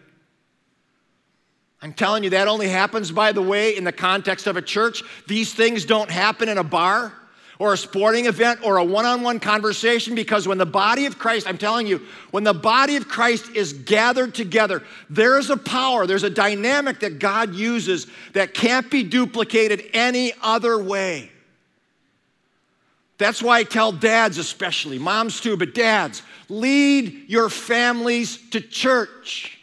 I'm 1.81 1.93
telling 1.93 2.25
you, 2.25 2.31
that 2.31 2.49
only 2.49 2.69
happens, 2.69 3.13
by 3.13 3.33
the 3.33 3.43
way, 3.43 3.77
in 3.77 3.85
the 3.85 3.93
context 3.93 4.47
of 4.47 4.57
a 4.57 4.63
church. 4.63 5.03
These 5.27 5.55
things 5.55 5.85
don't 5.85 6.11
happen 6.11 6.49
in 6.49 6.59
a 6.59 6.65
bar 6.65 7.13
or 7.61 7.73
a 7.73 7.77
sporting 7.77 8.27
event 8.27 8.61
or 8.65 8.79
a 8.79 8.85
one 8.85 9.05
on 9.05 9.23
one 9.23 9.41
conversation 9.41 10.15
because 10.15 10.47
when 10.47 10.59
the 10.59 10.67
body 10.67 11.07
of 11.07 11.19
Christ, 11.19 11.47
I'm 11.49 11.59
telling 11.59 11.87
you, 11.87 12.03
when 12.31 12.45
the 12.45 12.55
body 12.55 12.97
of 12.97 13.09
Christ 13.09 13.51
is 13.55 13.73
gathered 13.73 14.35
together, 14.35 14.83
there 15.11 15.39
is 15.39 15.51
a 15.51 15.57
power, 15.57 16.07
there's 16.07 16.25
a 16.25 16.31
dynamic 16.31 17.01
that 17.01 17.19
God 17.19 17.55
uses 17.55 18.07
that 18.33 18.55
can't 18.55 18.91
be 18.91 19.03
duplicated 19.03 19.85
any 19.93 20.33
other 20.43 20.83
way. 20.83 21.31
That's 23.19 23.43
why 23.43 23.59
I 23.59 23.65
tell 23.65 23.91
dads, 23.91 24.39
especially, 24.39 24.99
moms 24.99 25.41
too, 25.41 25.57
but 25.57 25.75
dads, 25.75 26.23
lead 26.49 27.29
your 27.29 27.49
families 27.49 28.39
to 28.51 28.61
church. 28.61 29.58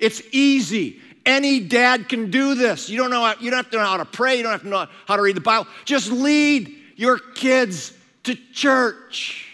It's 0.00 0.22
easy. 0.32 1.00
Any 1.26 1.60
dad 1.60 2.08
can 2.08 2.30
do 2.30 2.54
this. 2.54 2.88
You 2.88 2.96
don't 2.96 3.10
know 3.10 3.22
how, 3.22 3.34
you 3.40 3.50
don't 3.50 3.58
have 3.58 3.70
to 3.70 3.76
know 3.76 3.84
how 3.84 3.98
to 3.98 4.04
pray, 4.04 4.36
you 4.36 4.42
don't 4.42 4.52
have 4.52 4.62
to 4.62 4.68
know 4.68 4.86
how 5.06 5.16
to 5.16 5.22
read 5.22 5.36
the 5.36 5.40
Bible. 5.40 5.68
Just 5.84 6.10
lead 6.10 6.74
your 6.96 7.18
kids 7.18 7.92
to 8.24 8.34
church. 8.52 9.46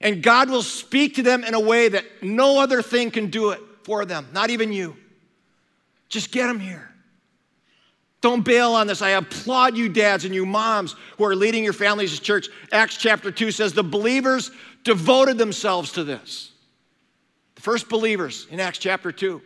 And 0.00 0.22
God 0.22 0.48
will 0.48 0.62
speak 0.62 1.16
to 1.16 1.22
them 1.22 1.42
in 1.42 1.54
a 1.54 1.60
way 1.60 1.88
that 1.88 2.04
no 2.22 2.60
other 2.60 2.82
thing 2.82 3.10
can 3.10 3.30
do 3.30 3.50
it 3.50 3.60
for 3.82 4.04
them, 4.04 4.28
not 4.32 4.50
even 4.50 4.72
you. 4.72 4.96
Just 6.08 6.30
get 6.30 6.46
them 6.46 6.60
here. 6.60 6.88
Don't 8.20 8.44
bail 8.44 8.72
on 8.72 8.86
this. 8.86 9.00
I 9.00 9.10
applaud 9.10 9.76
you, 9.76 9.88
dads, 9.88 10.24
and 10.24 10.34
you 10.34 10.44
moms 10.44 10.96
who 11.16 11.24
are 11.24 11.36
leading 11.36 11.62
your 11.62 11.72
families 11.72 12.16
to 12.16 12.22
church. 12.22 12.48
Acts 12.72 12.96
chapter 12.96 13.30
2 13.30 13.52
says 13.52 13.72
the 13.72 13.84
believers 13.84 14.50
devoted 14.82 15.38
themselves 15.38 15.92
to 15.92 16.04
this. 16.04 16.52
The 17.58 17.62
first 17.62 17.88
believers 17.88 18.46
in 18.52 18.60
Acts 18.60 18.78
chapter 18.78 19.10
2 19.10 19.42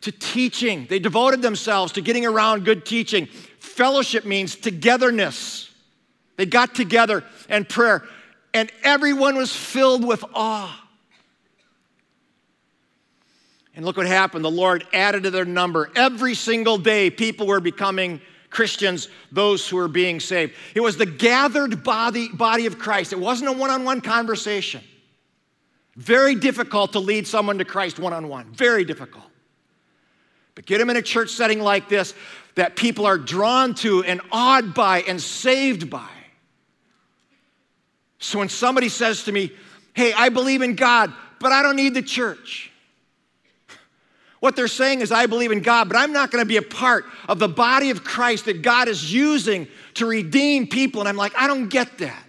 to 0.00 0.12
teaching. 0.12 0.86
They 0.88 0.98
devoted 0.98 1.42
themselves 1.42 1.92
to 1.92 2.00
getting 2.00 2.24
around 2.24 2.64
good 2.64 2.86
teaching. 2.86 3.26
Fellowship 3.58 4.24
means 4.24 4.56
togetherness. 4.56 5.68
They 6.36 6.46
got 6.46 6.74
together 6.74 7.22
and 7.50 7.68
prayer, 7.68 8.02
and 8.54 8.72
everyone 8.82 9.36
was 9.36 9.54
filled 9.54 10.06
with 10.06 10.24
awe. 10.32 10.88
And 13.76 13.84
look 13.84 13.98
what 13.98 14.06
happened. 14.06 14.42
The 14.42 14.50
Lord 14.50 14.86
added 14.94 15.24
to 15.24 15.30
their 15.30 15.44
number. 15.44 15.90
Every 15.94 16.32
single 16.32 16.78
day, 16.78 17.10
people 17.10 17.46
were 17.46 17.60
becoming 17.60 18.22
Christians, 18.48 19.08
those 19.30 19.68
who 19.68 19.76
were 19.76 19.86
being 19.86 20.18
saved. 20.18 20.54
It 20.74 20.80
was 20.80 20.96
the 20.96 21.04
gathered 21.04 21.84
body, 21.84 22.30
body 22.30 22.64
of 22.64 22.78
Christ. 22.78 23.12
It 23.12 23.18
wasn't 23.18 23.50
a 23.50 23.52
one 23.52 23.68
on 23.68 23.84
one 23.84 24.00
conversation. 24.00 24.82
Very 25.96 26.34
difficult 26.34 26.92
to 26.92 26.98
lead 26.98 27.26
someone 27.26 27.58
to 27.58 27.64
Christ 27.64 27.98
one 27.98 28.12
on 28.12 28.28
one. 28.28 28.52
Very 28.52 28.84
difficult. 28.84 29.24
But 30.54 30.66
get 30.66 30.78
them 30.78 30.90
in 30.90 30.96
a 30.96 31.02
church 31.02 31.30
setting 31.30 31.60
like 31.60 31.88
this 31.88 32.14
that 32.54 32.76
people 32.76 33.06
are 33.06 33.18
drawn 33.18 33.74
to 33.74 34.04
and 34.04 34.20
awed 34.30 34.74
by 34.74 35.00
and 35.02 35.20
saved 35.20 35.88
by. 35.88 36.08
So 38.18 38.38
when 38.38 38.48
somebody 38.48 38.88
says 38.88 39.24
to 39.24 39.32
me, 39.32 39.52
Hey, 39.94 40.12
I 40.12 40.30
believe 40.30 40.62
in 40.62 40.74
God, 40.74 41.12
but 41.38 41.52
I 41.52 41.62
don't 41.62 41.76
need 41.76 41.94
the 41.94 42.02
church. 42.02 42.70
What 44.40 44.56
they're 44.56 44.68
saying 44.68 45.02
is, 45.02 45.12
I 45.12 45.26
believe 45.26 45.52
in 45.52 45.60
God, 45.60 45.88
but 45.88 45.96
I'm 45.96 46.12
not 46.12 46.30
going 46.30 46.42
to 46.42 46.48
be 46.48 46.56
a 46.56 46.62
part 46.62 47.04
of 47.28 47.38
the 47.38 47.48
body 47.48 47.90
of 47.90 48.02
Christ 48.02 48.46
that 48.46 48.62
God 48.62 48.88
is 48.88 49.12
using 49.12 49.68
to 49.94 50.06
redeem 50.06 50.66
people. 50.66 51.00
And 51.00 51.08
I'm 51.08 51.16
like, 51.16 51.32
I 51.36 51.46
don't 51.46 51.68
get 51.68 51.98
that. 51.98 52.24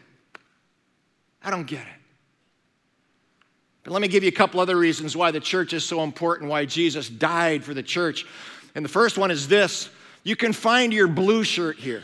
I 1.41 1.49
don't 1.49 1.65
get 1.65 1.81
it. 1.81 1.92
But 3.83 3.91
let 3.91 4.01
me 4.01 4.07
give 4.07 4.23
you 4.23 4.29
a 4.29 4.33
couple 4.33 4.59
other 4.59 4.77
reasons 4.77 5.15
why 5.15 5.31
the 5.31 5.39
church 5.39 5.73
is 5.73 5.83
so 5.83 6.03
important, 6.03 6.49
why 6.49 6.65
Jesus 6.65 7.09
died 7.09 7.63
for 7.63 7.73
the 7.73 7.83
church. 7.83 8.25
And 8.75 8.83
the 8.83 8.89
first 8.89 9.17
one 9.17 9.31
is 9.31 9.47
this 9.47 9.89
you 10.23 10.35
can 10.35 10.53
find 10.53 10.93
your 10.93 11.07
blue 11.07 11.43
shirt 11.43 11.77
here. 11.77 12.03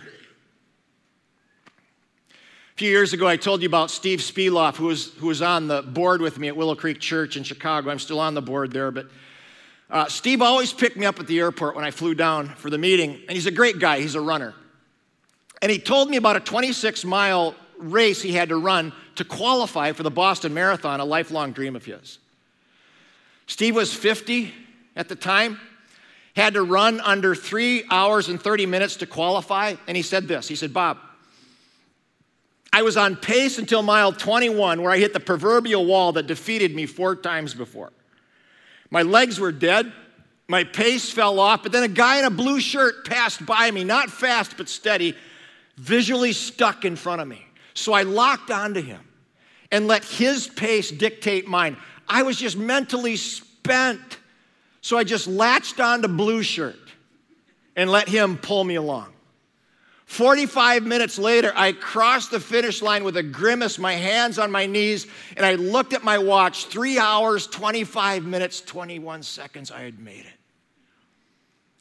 A 2.30 2.80
few 2.80 2.90
years 2.90 3.14
ago, 3.14 3.28
I 3.28 3.38
told 3.38 3.62
you 3.62 3.68
about 3.68 3.92
Steve 3.92 4.20
Spieloff, 4.20 4.78
who 4.78 4.86
was, 4.86 5.14
who 5.16 5.28
was 5.28 5.42
on 5.42 5.68
the 5.68 5.82
board 5.82 6.22
with 6.22 6.38
me 6.38 6.48
at 6.48 6.56
Willow 6.56 6.76
Creek 6.76 7.00
Church 7.00 7.36
in 7.36 7.44
Chicago. 7.44 7.90
I'm 7.90 8.00
still 8.00 8.20
on 8.20 8.34
the 8.34 8.42
board 8.42 8.72
there, 8.72 8.92
but 8.92 9.08
uh, 9.90 10.06
Steve 10.06 10.42
always 10.42 10.72
picked 10.72 10.96
me 10.96 11.06
up 11.06 11.20
at 11.20 11.28
the 11.28 11.40
airport 11.40 11.76
when 11.76 11.84
I 11.84 11.92
flew 11.92 12.14
down 12.14 12.50
for 12.50 12.70
the 12.70 12.78
meeting, 12.78 13.16
and 13.28 13.32
he's 13.32 13.48
a 13.48 13.52
great 13.52 13.80
guy. 13.80 14.00
He's 14.00 14.16
a 14.16 14.22
runner. 14.22 14.54
And 15.62 15.72
he 15.72 15.80
told 15.80 16.10
me 16.10 16.18
about 16.18 16.36
a 16.36 16.40
26 16.40 17.04
mile 17.06 17.56
race 17.78 18.22
he 18.22 18.34
had 18.34 18.50
to 18.50 18.58
run 18.58 18.94
to 19.20 19.26
qualify 19.26 19.92
for 19.92 20.04
the 20.04 20.10
Boston 20.10 20.54
Marathon, 20.54 21.02
a 21.02 21.06
lifelong 21.06 21.52
dream 21.52 21.76
of 21.76 21.84
his. 21.84 22.20
Steve 23.48 23.76
was 23.76 23.94
50 23.94 24.54
at 24.96 25.10
the 25.10 25.16
time, 25.16 25.60
had 26.38 26.54
to 26.54 26.64
run 26.64 27.02
under 27.02 27.36
three 27.36 27.84
hours 27.92 28.30
and 28.30 28.42
30 28.42 28.66
minutes 28.66 28.96
to 28.98 29.06
qualify, 29.06 29.76
and 29.88 29.98
he 29.98 30.04
said 30.04 30.30
this 30.30 30.48
He 30.48 30.56
said, 30.56 30.74
Bob, 30.74 31.00
I 32.72 32.82
was 32.82 32.96
on 32.96 33.18
pace 33.18 33.58
until 33.58 33.82
mile 33.82 34.14
21, 34.14 34.82
where 34.82 34.92
I 34.92 35.00
hit 35.00 35.12
the 35.12 35.20
proverbial 35.20 35.86
wall 35.86 36.14
that 36.14 36.26
defeated 36.26 36.74
me 36.74 36.86
four 36.86 37.18
times 37.18 37.54
before. 37.54 37.92
My 38.90 39.02
legs 39.02 39.38
were 39.38 39.52
dead. 39.52 39.92
My 40.48 40.64
pace 40.64 41.12
fell 41.12 41.42
off, 41.42 41.62
but 41.62 41.74
then 41.74 41.84
a 41.84 41.90
guy 41.90 42.20
in 42.20 42.26
a 42.26 42.32
blue 42.32 42.60
shirt 42.62 43.06
passed 43.06 43.46
by 43.46 43.70
me, 43.70 43.84
not 43.84 44.10
fast 44.10 44.56
but 44.56 44.70
steady, 44.70 45.16
visually 45.76 46.32
stuck 46.32 46.86
in 46.86 46.96
front 46.96 47.22
of 47.22 47.28
me. 47.28 47.46
So 47.74 47.92
I 47.94 48.04
locked 48.04 48.50
onto 48.50 48.82
him 48.82 49.02
and 49.72 49.88
let 49.88 50.04
his 50.04 50.48
pace 50.48 50.92
dictate 50.92 51.48
mine. 51.48 51.78
I 52.08 52.24
was 52.24 52.38
just 52.38 52.58
mentally 52.58 53.16
spent. 53.16 54.18
So 54.82 54.98
I 54.98 55.04
just 55.04 55.28
latched 55.28 55.80
onto 55.80 56.08
blue 56.08 56.42
shirt 56.42 56.78
and 57.76 57.90
let 57.90 58.08
him 58.08 58.38
pull 58.38 58.64
me 58.64 58.76
along. 58.76 59.14
45 60.06 60.84
minutes 60.84 61.20
later, 61.20 61.54
I 61.56 61.72
crossed 61.72 62.32
the 62.32 62.40
finish 62.40 62.82
line 62.82 63.04
with 63.04 63.16
a 63.16 63.22
grimace, 63.22 63.78
my 63.78 63.94
hands 63.94 64.40
on 64.40 64.52
my 64.52 64.66
knees, 64.66 65.06
and 65.38 65.46
I 65.46 65.54
looked 65.54 65.94
at 65.94 66.04
my 66.04 66.18
watch 66.18 66.66
three 66.66 66.98
hours, 66.98 67.46
25 67.46 68.26
minutes, 68.26 68.62
21 68.62 69.22
seconds. 69.22 69.70
I 69.70 69.82
had 69.82 70.00
made 70.00 70.26
it. 70.26 70.34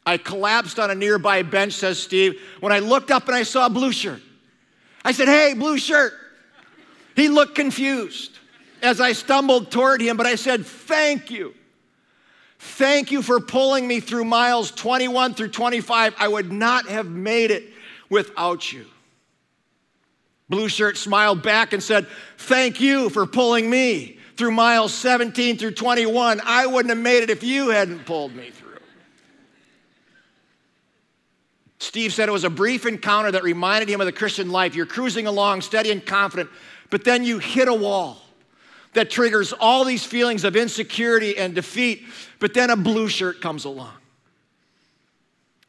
I 0.05 0.19
collapsed 0.19 0.79
on 0.79 0.91
a 0.91 0.95
nearby 0.95 1.43
bench, 1.43 1.73
says 1.73 1.99
Steve, 1.99 2.39
when 2.61 2.71
I 2.71 2.81
looked 2.81 3.11
up 3.11 3.27
and 3.29 3.35
I 3.35 3.45
saw 3.45 3.71
blue 3.71 3.93
shirt. 3.93 4.21
I 5.05 5.13
said, 5.13 5.29
Hey, 5.29 5.55
blue 5.55 5.79
shirt. 5.79 6.13
He 7.19 7.29
looked 7.29 7.57
confused 7.57 8.39
as 8.81 9.01
I 9.01 9.11
stumbled 9.11 9.73
toward 9.73 10.01
him, 10.01 10.17
but 10.17 10.27
I 10.27 10.37
said, 10.37 10.65
Thank 10.65 11.33
you. 11.33 11.53
Thank 12.61 13.11
you 13.11 13.23
for 13.23 13.41
pulling 13.41 13.89
me 13.89 13.99
through 13.99 14.25
miles 14.25 14.71
21 14.71 15.35
through 15.35 15.49
25. 15.49 16.15
I 16.17 16.29
would 16.29 16.53
not 16.53 16.87
have 16.87 17.07
made 17.07 17.51
it 17.51 17.65
without 18.09 18.73
you. 18.73 18.87
Blue 20.49 20.69
shirt 20.69 20.97
smiled 20.97 21.43
back 21.43 21.73
and 21.73 21.83
said, 21.83 22.07
Thank 22.37 22.81
you 22.81 23.11
for 23.11 23.27
pulling 23.27 23.69
me 23.69 24.19
through 24.37 24.53
miles 24.53 24.95
17 24.95 25.59
through 25.59 25.73
21. 25.73 26.41
I 26.45 26.67
wouldn't 26.67 26.91
have 26.91 27.03
made 27.03 27.25
it 27.25 27.31
if 27.31 27.43
you 27.43 27.71
hadn't 27.71 28.07
pulled 28.07 28.33
me 28.33 28.51
through. 28.51 28.69
Steve 31.81 32.13
said 32.13 32.29
it 32.29 32.33
was 32.33 32.45
a 32.45 32.51
brief 32.51 32.87
encounter 32.87 33.33
that 33.33 33.43
reminded 33.43 33.89
him 33.89 34.01
of 34.01 34.07
the 34.07 34.13
Christian 34.13 34.51
life. 34.51 34.77
You're 34.77 34.87
cruising 34.87 35.27
along, 35.27 35.63
steady 35.63 35.91
and 35.91 36.05
confident, 36.05 36.51
but 36.91 37.05
then 37.05 37.25
you 37.25 37.39
hit 37.39 37.69
a 37.69 37.75
wall 37.75 38.19
that 38.95 39.11
triggers 39.11 39.53
all 39.53 39.85
these 39.85 40.05
feelings 40.05 40.45
of 40.45 40.57
insecurity 40.57 41.37
and 41.37 41.55
defeat, 41.55 42.05
but 42.39 42.55
then 42.55 42.71
a 42.71 42.77
blue 42.77 43.09
shirt 43.09 43.41
comes 43.41 43.65
along. 43.65 43.95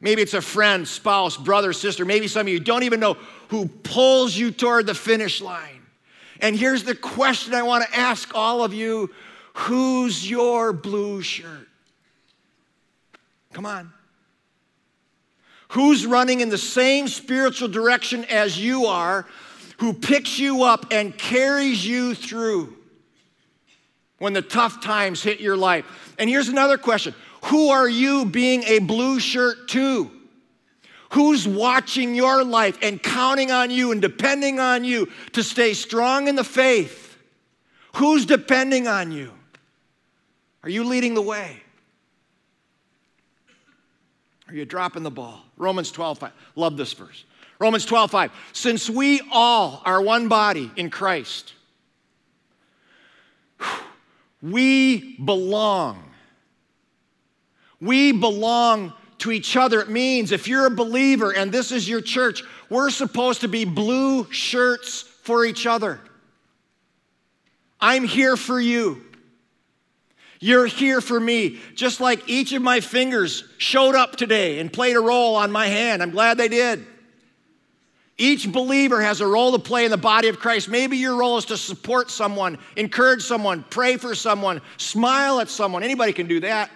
Maybe 0.00 0.22
it's 0.22 0.34
a 0.34 0.40
friend, 0.40 0.88
spouse, 0.88 1.36
brother, 1.36 1.72
sister. 1.72 2.04
Maybe 2.04 2.26
some 2.26 2.42
of 2.42 2.48
you 2.48 2.58
don't 2.58 2.84
even 2.84 3.00
know 3.00 3.14
who 3.48 3.66
pulls 3.66 4.34
you 4.34 4.50
toward 4.50 4.86
the 4.86 4.94
finish 4.94 5.42
line. 5.42 5.82
And 6.40 6.56
here's 6.56 6.84
the 6.84 6.94
question 6.94 7.54
I 7.54 7.62
want 7.62 7.84
to 7.84 7.96
ask 7.96 8.34
all 8.34 8.64
of 8.64 8.72
you 8.72 9.10
Who's 9.54 10.28
your 10.28 10.72
blue 10.72 11.22
shirt? 11.22 11.68
Come 13.52 13.66
on. 13.66 13.92
Who's 15.70 16.06
running 16.06 16.40
in 16.40 16.48
the 16.48 16.58
same 16.58 17.08
spiritual 17.08 17.68
direction 17.68 18.24
as 18.24 18.58
you 18.58 18.86
are, 18.86 19.26
who 19.80 19.94
picks 19.94 20.38
you 20.38 20.62
up 20.62 20.86
and 20.90 21.16
carries 21.16 21.84
you 21.84 22.14
through 22.14 22.76
when 24.18 24.34
the 24.34 24.42
tough 24.42 24.82
times 24.82 25.22
hit 25.22 25.40
your 25.40 25.56
life? 25.56 26.14
And 26.18 26.28
here's 26.30 26.48
another 26.48 26.78
question 26.78 27.14
who 27.44 27.70
are 27.70 27.88
you 27.88 28.26
being 28.26 28.62
a 28.64 28.78
blue 28.78 29.18
shirt 29.18 29.68
to? 29.68 30.10
Who's 31.12 31.48
watching 31.48 32.14
your 32.14 32.44
life 32.44 32.78
and 32.82 33.02
counting 33.02 33.50
on 33.50 33.70
you 33.70 33.90
and 33.90 34.00
depending 34.00 34.60
on 34.60 34.84
you 34.84 35.08
to 35.32 35.42
stay 35.42 35.74
strong 35.74 36.28
in 36.28 36.36
the 36.36 36.44
faith? 36.44 37.16
Who's 37.96 38.26
depending 38.26 38.86
on 38.86 39.10
you? 39.10 39.32
Are 40.62 40.68
you 40.68 40.84
leading 40.84 41.14
the 41.14 41.22
way? 41.22 41.62
Are 44.46 44.54
you 44.54 44.64
dropping 44.64 45.02
the 45.02 45.10
ball? 45.10 45.40
Romans 45.56 45.90
12, 45.90 46.18
5. 46.18 46.32
Love 46.54 46.76
this 46.76 46.92
verse. 46.92 47.24
Romans 47.60 47.84
12, 47.84 48.10
5. 48.10 48.32
Since 48.52 48.90
we 48.90 49.20
all 49.30 49.80
are 49.84 50.02
one 50.02 50.26
body 50.26 50.72
in 50.74 50.90
Christ, 50.90 51.52
we 54.42 55.16
belong 55.18 56.10
we 57.80 58.12
belong 58.12 58.92
to 59.18 59.30
each 59.30 59.56
other. 59.56 59.80
It 59.80 59.88
means 59.88 60.32
if 60.32 60.46
you're 60.46 60.66
a 60.66 60.70
believer 60.70 61.34
and 61.34 61.50
this 61.50 61.72
is 61.72 61.88
your 61.88 62.00
church, 62.00 62.42
we're 62.68 62.90
supposed 62.90 63.40
to 63.40 63.48
be 63.48 63.64
blue 63.64 64.30
shirts 64.30 65.02
for 65.22 65.44
each 65.44 65.66
other. 65.66 66.00
I'm 67.80 68.04
here 68.04 68.36
for 68.36 68.60
you. 68.60 69.02
You're 70.40 70.66
here 70.66 71.00
for 71.00 71.18
me. 71.18 71.58
Just 71.74 72.00
like 72.00 72.28
each 72.28 72.52
of 72.52 72.62
my 72.62 72.80
fingers 72.80 73.44
showed 73.58 73.94
up 73.94 74.16
today 74.16 74.58
and 74.58 74.72
played 74.72 74.96
a 74.96 75.00
role 75.00 75.36
on 75.36 75.50
my 75.50 75.66
hand. 75.66 76.02
I'm 76.02 76.10
glad 76.10 76.38
they 76.38 76.48
did. 76.48 76.84
Each 78.20 78.50
believer 78.50 79.00
has 79.00 79.20
a 79.20 79.26
role 79.26 79.52
to 79.52 79.58
play 79.58 79.84
in 79.84 79.90
the 79.90 79.96
body 79.96 80.28
of 80.28 80.38
Christ. 80.38 80.68
Maybe 80.68 80.98
your 80.98 81.16
role 81.16 81.38
is 81.38 81.46
to 81.46 81.56
support 81.56 82.10
someone, 82.10 82.58
encourage 82.76 83.22
someone, 83.22 83.64
pray 83.70 83.96
for 83.96 84.14
someone, 84.14 84.60
smile 84.76 85.40
at 85.40 85.48
someone. 85.48 85.82
Anybody 85.82 86.12
can 86.12 86.28
do 86.28 86.40
that 86.40 86.70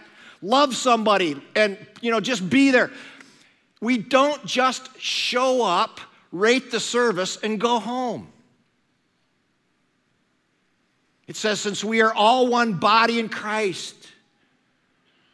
love 0.44 0.76
somebody, 0.76 1.40
and 1.56 1.76
you 2.00 2.10
know, 2.10 2.20
just 2.20 2.48
be 2.48 2.70
there. 2.70 2.90
We 3.80 3.98
don't 3.98 4.44
just 4.44 5.00
show 5.00 5.62
up, 5.62 6.00
rate 6.30 6.70
the 6.70 6.80
service, 6.80 7.36
and 7.36 7.60
go 7.60 7.80
home. 7.80 8.28
It 11.26 11.36
says, 11.36 11.60
since 11.60 11.82
we 11.82 12.02
are 12.02 12.12
all 12.12 12.48
one 12.48 12.74
body 12.74 13.18
in 13.18 13.30
Christ, 13.30 13.96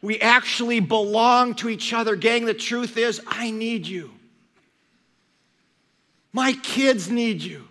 we 0.01 0.19
actually 0.19 0.79
belong 0.79 1.55
to 1.55 1.69
each 1.69 1.93
other. 1.93 2.15
Gang, 2.15 2.45
the 2.45 2.53
truth 2.53 2.97
is, 2.97 3.21
I 3.27 3.51
need 3.51 3.85
you. 3.85 4.11
My 6.33 6.53
kids 6.53 7.09
need 7.09 7.41
you. 7.41 7.67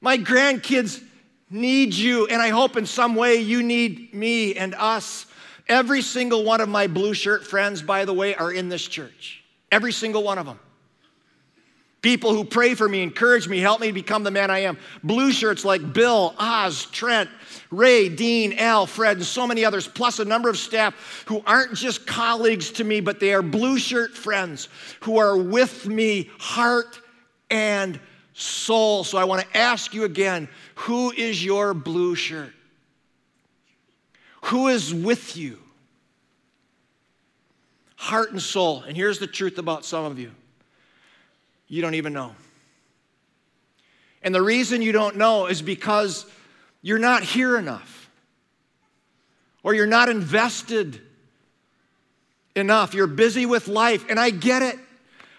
My 0.00 0.18
grandkids 0.18 1.02
need 1.50 1.94
you. 1.94 2.26
And 2.26 2.40
I 2.40 2.48
hope 2.48 2.76
in 2.76 2.86
some 2.86 3.14
way 3.14 3.36
you 3.36 3.62
need 3.62 4.14
me 4.14 4.54
and 4.54 4.74
us. 4.74 5.26
Every 5.68 6.02
single 6.02 6.44
one 6.44 6.60
of 6.60 6.68
my 6.68 6.86
blue 6.86 7.14
shirt 7.14 7.46
friends, 7.46 7.82
by 7.82 8.04
the 8.04 8.12
way, 8.12 8.34
are 8.34 8.52
in 8.52 8.68
this 8.68 8.86
church. 8.86 9.44
Every 9.70 9.92
single 9.92 10.22
one 10.22 10.38
of 10.38 10.46
them. 10.46 10.58
People 12.02 12.34
who 12.34 12.44
pray 12.44 12.74
for 12.74 12.88
me, 12.88 13.02
encourage 13.02 13.46
me, 13.46 13.58
help 13.58 13.80
me 13.80 13.92
become 13.92 14.24
the 14.24 14.30
man 14.30 14.50
I 14.50 14.60
am. 14.60 14.78
Blue 15.04 15.30
shirts 15.30 15.64
like 15.66 15.92
Bill, 15.92 16.34
Oz, 16.38 16.86
Trent, 16.86 17.28
Ray, 17.70 18.08
Dean, 18.08 18.54
Al, 18.54 18.86
Fred, 18.86 19.18
and 19.18 19.26
so 19.26 19.46
many 19.46 19.64
others, 19.64 19.86
plus 19.86 20.18
a 20.18 20.24
number 20.24 20.48
of 20.48 20.56
staff 20.56 21.24
who 21.26 21.42
aren't 21.46 21.74
just 21.74 22.06
colleagues 22.06 22.72
to 22.72 22.84
me, 22.84 23.00
but 23.00 23.20
they 23.20 23.32
are 23.32 23.42
blue 23.42 23.78
shirt 23.78 24.12
friends 24.16 24.68
who 25.00 25.18
are 25.18 25.36
with 25.36 25.86
me, 25.86 26.28
heart 26.38 27.00
and 27.48 28.00
soul. 28.32 29.04
So 29.04 29.18
I 29.18 29.24
want 29.24 29.42
to 29.42 29.56
ask 29.56 29.94
you 29.94 30.04
again 30.04 30.48
who 30.74 31.12
is 31.12 31.44
your 31.44 31.74
blue 31.74 32.14
shirt? 32.14 32.52
Who 34.44 34.68
is 34.68 34.92
with 34.92 35.36
you? 35.36 35.58
Heart 37.96 38.32
and 38.32 38.42
soul. 38.42 38.82
And 38.82 38.96
here's 38.96 39.18
the 39.18 39.26
truth 39.26 39.58
about 39.58 39.84
some 39.84 40.04
of 40.04 40.18
you 40.18 40.32
you 41.68 41.82
don't 41.82 41.94
even 41.94 42.12
know. 42.12 42.34
And 44.22 44.34
the 44.34 44.42
reason 44.42 44.82
you 44.82 44.90
don't 44.90 45.16
know 45.16 45.46
is 45.46 45.62
because 45.62 46.26
you're 46.82 46.98
not 46.98 47.22
here 47.22 47.56
enough, 47.58 48.10
or 49.62 49.74
you're 49.74 49.86
not 49.86 50.08
invested 50.08 51.00
enough. 52.56 52.94
You're 52.94 53.06
busy 53.06 53.46
with 53.46 53.68
life, 53.68 54.04
and 54.08 54.18
I 54.18 54.30
get 54.30 54.62
it. 54.62 54.78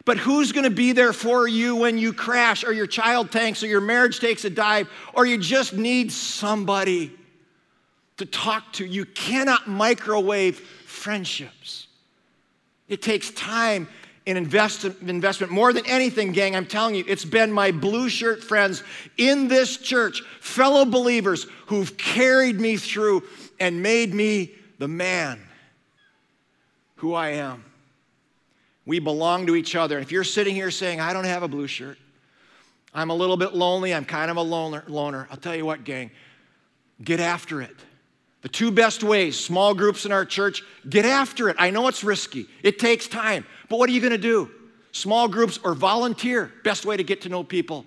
But 0.03 0.17
who's 0.17 0.51
going 0.51 0.63
to 0.63 0.69
be 0.69 0.93
there 0.93 1.13
for 1.13 1.47
you 1.47 1.75
when 1.75 1.97
you 1.97 2.13
crash, 2.13 2.63
or 2.63 2.71
your 2.71 2.87
child 2.87 3.31
tanks, 3.31 3.63
or 3.63 3.67
your 3.67 3.81
marriage 3.81 4.19
takes 4.19 4.45
a 4.45 4.49
dive, 4.49 4.89
or 5.13 5.25
you 5.25 5.37
just 5.37 5.73
need 5.73 6.11
somebody 6.11 7.11
to 8.17 8.25
talk 8.25 8.73
to? 8.73 8.85
You 8.85 9.05
cannot 9.05 9.67
microwave 9.67 10.59
friendships. 10.59 11.87
It 12.87 13.01
takes 13.01 13.31
time 13.31 13.87
and 14.27 14.37
invest, 14.37 14.85
investment. 14.85 15.51
More 15.51 15.73
than 15.73 15.85
anything, 15.87 16.31
gang, 16.31 16.55
I'm 16.55 16.65
telling 16.65 16.95
you, 16.95 17.03
it's 17.07 17.25
been 17.25 17.51
my 17.51 17.71
blue 17.71 18.09
shirt 18.09 18.43
friends 18.43 18.83
in 19.17 19.47
this 19.47 19.77
church, 19.77 20.21
fellow 20.39 20.85
believers, 20.85 21.47
who've 21.67 21.97
carried 21.97 22.59
me 22.59 22.77
through 22.77 23.23
and 23.59 23.81
made 23.81 24.13
me 24.13 24.51
the 24.77 24.87
man 24.87 25.39
who 26.97 27.13
I 27.13 27.29
am. 27.29 27.63
We 28.85 28.99
belong 28.99 29.47
to 29.47 29.55
each 29.55 29.75
other. 29.75 29.99
If 29.99 30.11
you're 30.11 30.23
sitting 30.23 30.55
here 30.55 30.71
saying, 30.71 30.99
I 30.99 31.13
don't 31.13 31.25
have 31.25 31.43
a 31.43 31.47
blue 31.47 31.67
shirt, 31.67 31.97
I'm 32.93 33.09
a 33.09 33.15
little 33.15 33.37
bit 33.37 33.53
lonely, 33.53 33.93
I'm 33.93 34.05
kind 34.05 34.29
of 34.29 34.37
a 34.37 34.41
loner, 34.41 34.83
loner, 34.87 35.27
I'll 35.31 35.37
tell 35.37 35.55
you 35.55 35.65
what, 35.65 35.83
gang, 35.83 36.11
get 37.03 37.19
after 37.19 37.61
it. 37.61 37.75
The 38.41 38.49
two 38.49 38.71
best 38.71 39.03
ways, 39.03 39.39
small 39.39 39.73
groups 39.73 40.05
in 40.05 40.11
our 40.11 40.25
church, 40.25 40.63
get 40.89 41.05
after 41.05 41.47
it. 41.49 41.55
I 41.59 41.69
know 41.69 41.87
it's 41.87 42.03
risky, 42.03 42.47
it 42.63 42.79
takes 42.79 43.07
time, 43.07 43.45
but 43.71 43.79
what 43.79 43.89
are 43.89 43.93
you 43.93 44.01
going 44.01 44.11
to 44.11 44.19
do? 44.19 44.51
Small 44.91 45.27
groups 45.27 45.57
or 45.63 45.73
volunteer, 45.73 46.51
best 46.63 46.85
way 46.85 46.95
to 46.95 47.03
get 47.03 47.21
to 47.21 47.29
know 47.29 47.43
people 47.43 47.85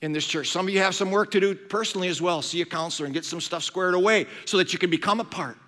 in 0.00 0.12
this 0.12 0.26
church. 0.26 0.48
Some 0.48 0.66
of 0.66 0.72
you 0.72 0.80
have 0.80 0.94
some 0.94 1.10
work 1.10 1.30
to 1.32 1.40
do 1.40 1.54
personally 1.54 2.08
as 2.08 2.22
well. 2.22 2.40
See 2.40 2.62
a 2.62 2.64
counselor 2.64 3.04
and 3.04 3.12
get 3.12 3.26
some 3.26 3.40
stuff 3.40 3.62
squared 3.62 3.94
away 3.94 4.26
so 4.46 4.56
that 4.56 4.72
you 4.72 4.78
can 4.78 4.88
become 4.88 5.20
a 5.20 5.24
part 5.24 5.58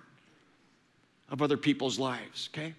of 1.29 1.43
other 1.43 1.57
people's 1.57 1.99
lives, 1.99 2.49
okay? 2.51 2.73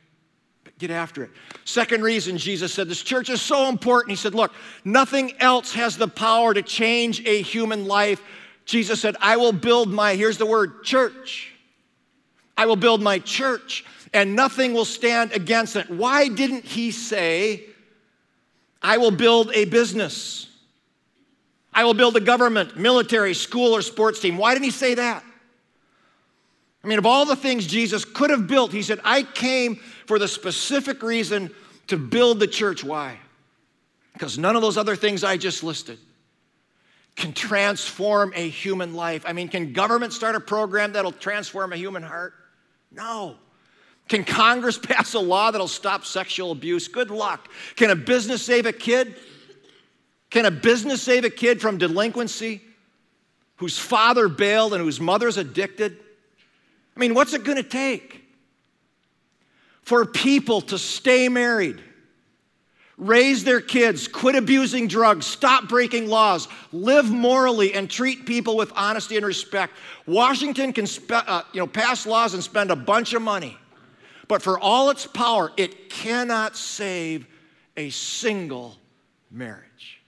But 0.65 0.77
get 0.79 0.91
after 0.91 1.23
it. 1.23 1.31
Second 1.65 2.03
reason 2.03 2.39
Jesus 2.39 2.73
said 2.73 2.89
this 2.89 3.03
church 3.03 3.31
is 3.31 3.41
so 3.41 3.69
important. 3.69 4.11
He 4.11 4.17
said, 4.17 4.35
Look, 4.35 4.53
nothing 4.85 5.33
else 5.39 5.73
has 5.75 5.97
the 5.97 6.09
power 6.09 6.53
to 6.53 6.63
change 6.63 7.25
a 7.25 7.43
human 7.43 7.87
life 7.87 8.21
Jesus 8.67 9.01
said, 9.01 9.17
I 9.21 9.37
will 9.37 9.53
build 9.53 9.89
my, 9.91 10.17
here's 10.17 10.39
the 10.39 10.45
word, 10.45 10.83
church. 10.83 11.53
I 12.57 12.67
will 12.67 12.77
build 12.77 13.01
my 13.01 13.21
church 13.21 13.85
and 14.17 14.35
nothing 14.35 14.73
will 14.73 14.87
stand 14.87 15.33
against 15.33 15.77
it. 15.77 15.91
Why 15.91 16.29
didn't 16.29 16.65
he 16.65 16.91
say, 16.91 17.65
I 18.81 18.97
will 18.97 19.11
build 19.11 19.53
a 19.53 19.67
business? 19.67 20.49
I 21.73 21.85
will 21.85 21.95
build 21.95 22.17
a 22.17 22.21
government, 22.21 22.79
military, 22.79 23.35
school, 23.35 23.77
or 23.77 23.83
sports 23.83 24.19
team. 24.19 24.39
Why 24.39 24.55
didn't 24.55 24.65
he 24.65 24.71
say 24.71 24.95
that? 24.95 25.23
I 26.83 26.89
mean, 26.89 26.99
of 26.99 27.05
all 27.05 27.27
the 27.27 27.37
things 27.37 27.67
Jesus 27.67 28.05
could 28.05 28.31
have 28.31 28.47
built, 28.47 28.73
he 28.73 28.83
said, 28.83 29.01
I 29.05 29.23
came 29.23 29.77
for 30.07 30.19
the 30.19 30.29
specific 30.29 31.03
reason 31.03 31.51
to 31.89 31.99
build 31.99 32.41
the 32.41 32.47
church. 32.47 32.83
Why? 32.83 33.19
Because 34.15 34.39
none 34.39 34.57
of 34.57 34.63
those 34.63 34.79
other 34.79 34.97
things 34.97 35.25
I 35.25 35.37
just 35.37 35.63
listed 35.63 35.99
can 37.17 37.33
transform 37.35 38.33
a 38.35 38.49
human 38.49 38.95
life. 38.95 39.25
I 39.27 39.35
mean, 39.35 39.49
can 39.49 39.73
government 39.75 40.15
start 40.15 40.37
a 40.37 40.41
program 40.41 40.93
that'll 40.93 41.13
transform 41.13 41.73
a 41.73 41.77
human 41.77 42.03
heart? 42.03 42.33
No. 42.91 43.37
Can 44.09 44.25
Congress 44.25 44.79
pass 44.83 45.15
a 45.15 45.19
law 45.19 45.51
that'll 45.51 45.69
stop 45.69 46.05
sexual 46.05 46.53
abuse? 46.53 46.89
Good 46.89 47.11
luck. 47.11 47.49
Can 47.77 47.91
a 47.91 47.97
business 47.97 48.45
save 48.45 48.67
a 48.67 48.73
kid? 48.73 49.17
Can 50.31 50.45
a 50.45 50.51
business 50.51 51.03
save 51.03 51.25
a 51.25 51.31
kid 51.31 51.61
from 51.61 51.79
delinquency 51.79 52.63
whose 53.57 53.79
father 53.79 54.29
bailed 54.29 54.75
and 54.75 54.83
whose 54.83 55.01
mother's 55.01 55.37
addicted? 55.37 55.97
I 56.97 57.01
mean, 57.01 57.15
what's 57.15 57.33
it 57.33 57.45
going 57.45 57.57
to 57.57 57.69
take 57.69 58.25
for 59.83 60.05
people 60.05 60.61
to 60.63 60.79
stay 60.79 61.29
married? 61.29 61.83
raise 62.99 63.45
their 63.45 63.61
kids, 63.61 64.09
quit 64.09 64.37
abusing 64.37 64.89
drugs, 64.89 65.27
stop 65.27 65.69
breaking 65.69 66.09
laws, 66.09 66.49
live 66.73 67.11
morally, 67.11 67.75
and 67.75 67.91
treat 67.91 68.27
people 68.27 68.57
with 68.57 68.73
honesty 68.75 69.17
and 69.17 69.27
respect. 69.27 69.75
Washington 70.07 70.73
can 70.73 70.87
spe- 70.87 71.13
uh, 71.13 71.43
you 71.53 71.61
know, 71.61 71.67
pass 71.67 72.07
laws 72.07 72.35
and 72.35 72.43
spend 72.43 72.71
a 72.71 72.77
bunch 72.77 73.13
of 73.13 73.23
money, 73.23 73.59
but 74.29 74.43
for 74.43 74.59
all 74.59 74.91
its 74.91 75.07
power, 75.07 75.53
it 75.57 75.89
cannot 75.89 76.57
save 76.57 77.27
a 77.77 77.91
single 77.91 78.77
marriage. 79.31 80.01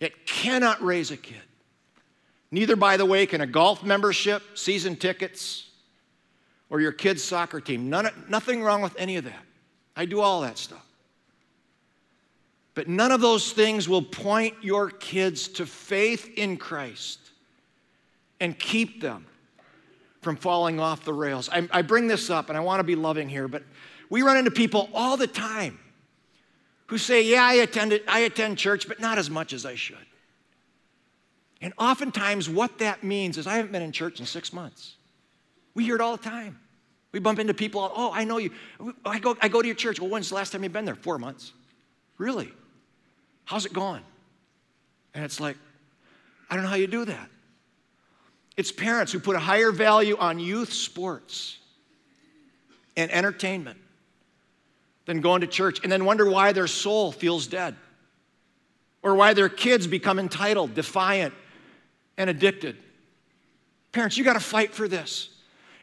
It 0.00 0.26
cannot 0.26 0.82
raise 0.82 1.10
a 1.10 1.16
kid. 1.16 1.40
Neither, 2.50 2.76
by 2.76 2.96
the 2.96 3.06
way, 3.06 3.26
can 3.26 3.40
a 3.40 3.46
golf 3.46 3.82
membership, 3.82 4.42
season 4.54 4.96
tickets, 4.96 5.70
or 6.70 6.80
your 6.80 6.92
kid's 6.92 7.22
soccer 7.22 7.60
team. 7.60 7.88
None, 7.88 8.10
nothing 8.28 8.62
wrong 8.62 8.82
with 8.82 8.94
any 8.98 9.16
of 9.16 9.24
that. 9.24 9.42
I 9.96 10.04
do 10.04 10.20
all 10.20 10.42
that 10.42 10.58
stuff. 10.58 10.84
But 12.74 12.88
none 12.88 13.10
of 13.10 13.22
those 13.22 13.52
things 13.52 13.88
will 13.88 14.02
point 14.02 14.54
your 14.60 14.90
kids 14.90 15.48
to 15.48 15.66
faith 15.66 16.30
in 16.36 16.58
Christ 16.58 17.18
and 18.38 18.58
keep 18.58 19.00
them 19.00 19.26
from 20.20 20.36
falling 20.36 20.80
off 20.80 21.04
the 21.04 21.12
rails. 21.12 21.48
I, 21.50 21.68
I 21.70 21.82
bring 21.82 22.06
this 22.06 22.30
up 22.30 22.48
and 22.48 22.56
I 22.56 22.60
want 22.60 22.80
to 22.80 22.84
be 22.84 22.96
loving 22.96 23.28
here, 23.28 23.48
but 23.48 23.62
we 24.10 24.22
run 24.22 24.36
into 24.36 24.50
people 24.50 24.88
all 24.94 25.16
the 25.16 25.26
time 25.26 25.78
who 26.86 26.98
say, 26.98 27.22
Yeah, 27.22 27.44
I 27.44 27.54
attend, 27.54 28.00
I 28.08 28.20
attend 28.20 28.58
church, 28.58 28.88
but 28.88 29.00
not 29.00 29.18
as 29.18 29.30
much 29.30 29.52
as 29.52 29.66
I 29.66 29.74
should. 29.74 29.96
And 31.60 31.72
oftentimes, 31.78 32.48
what 32.48 32.78
that 32.78 33.02
means 33.02 33.38
is 33.38 33.46
I 33.46 33.56
haven't 33.56 33.72
been 33.72 33.82
in 33.82 33.92
church 33.92 34.20
in 34.20 34.26
six 34.26 34.52
months. 34.52 34.96
We 35.74 35.84
hear 35.84 35.94
it 35.94 36.00
all 36.00 36.16
the 36.16 36.22
time. 36.22 36.58
We 37.12 37.20
bump 37.20 37.38
into 37.38 37.54
people, 37.54 37.90
oh, 37.94 38.12
I 38.12 38.24
know 38.24 38.38
you. 38.38 38.50
I 39.04 39.18
go, 39.18 39.36
I 39.40 39.48
go 39.48 39.62
to 39.62 39.66
your 39.66 39.74
church. 39.74 40.00
Well, 40.00 40.10
when's 40.10 40.28
the 40.28 40.34
last 40.34 40.52
time 40.52 40.62
you've 40.62 40.72
been 40.72 40.84
there? 40.84 40.94
Four 40.94 41.18
months. 41.18 41.52
Really? 42.18 42.52
How's 43.44 43.64
it 43.64 43.72
going? 43.72 44.02
And 45.14 45.24
it's 45.24 45.40
like, 45.40 45.56
I 46.50 46.54
don't 46.54 46.64
know 46.64 46.70
how 46.70 46.76
you 46.76 46.86
do 46.86 47.04
that. 47.06 47.30
It's 48.56 48.72
parents 48.72 49.12
who 49.12 49.18
put 49.18 49.36
a 49.36 49.40
higher 49.40 49.70
value 49.70 50.16
on 50.16 50.38
youth 50.38 50.72
sports 50.72 51.58
and 52.96 53.10
entertainment 53.10 53.78
than 55.04 55.20
going 55.20 55.42
to 55.42 55.46
church 55.46 55.80
and 55.82 55.92
then 55.92 56.04
wonder 56.04 56.28
why 56.28 56.52
their 56.52 56.66
soul 56.66 57.12
feels 57.12 57.46
dead 57.46 57.76
or 59.02 59.14
why 59.14 59.34
their 59.34 59.48
kids 59.48 59.86
become 59.86 60.18
entitled, 60.18 60.74
defiant, 60.74 61.34
and 62.16 62.30
addicted. 62.30 62.76
Parents, 63.92 64.16
you 64.16 64.24
got 64.24 64.32
to 64.34 64.40
fight 64.40 64.74
for 64.74 64.88
this. 64.88 65.28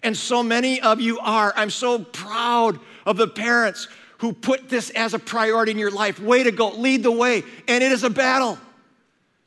And 0.02 0.18
so 0.18 0.44
many 0.44 0.82
of 0.82 1.00
you 1.00 1.20
are. 1.20 1.54
I'm 1.56 1.70
so 1.70 2.00
proud 2.00 2.80
of 3.06 3.18
the 3.18 3.28
parents 3.28 3.88
who 4.18 4.34
put 4.34 4.68
this 4.68 4.90
as 4.92 5.14
a 5.14 5.20
priority 5.20 5.72
in 5.72 5.78
your 5.78 5.92
life. 5.92 6.20
Way 6.20 6.44
to 6.44 6.52
go, 6.52 6.70
lead 6.70 7.04
the 7.04 7.12
way. 7.12 7.44
And 7.68 7.84
it 7.84 7.92
is 7.92 8.04
a 8.04 8.10
battle 8.10 8.58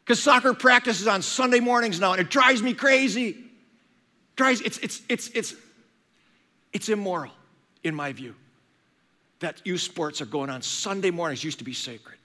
because 0.07 0.23
soccer 0.23 0.55
practice 0.55 1.01
is 1.01 1.09
on 1.09 1.21
Sunday 1.21 1.59
mornings 1.59 1.99
now, 1.99 2.13
and 2.13 2.21
it 2.21 2.31
drives 2.31 2.63
me 2.63 2.75
crazy. 2.75 3.39
Drives, 4.37 4.61
it's, 4.61 4.79
it's, 4.79 5.03
it's, 5.09 5.29
it's, 5.31 5.55
it's 6.73 6.89
immoral, 6.89 7.33
in 7.83 7.93
my 7.93 8.13
view, 8.13 8.37
that 9.41 9.61
youth 9.65 9.81
sports 9.81 10.21
are 10.23 10.27
going 10.27 10.49
on 10.49 10.63
Sunday 10.63 11.11
mornings, 11.11 11.43
used 11.43 11.59
to 11.59 11.65
be 11.65 11.73
sacred. 11.73 12.19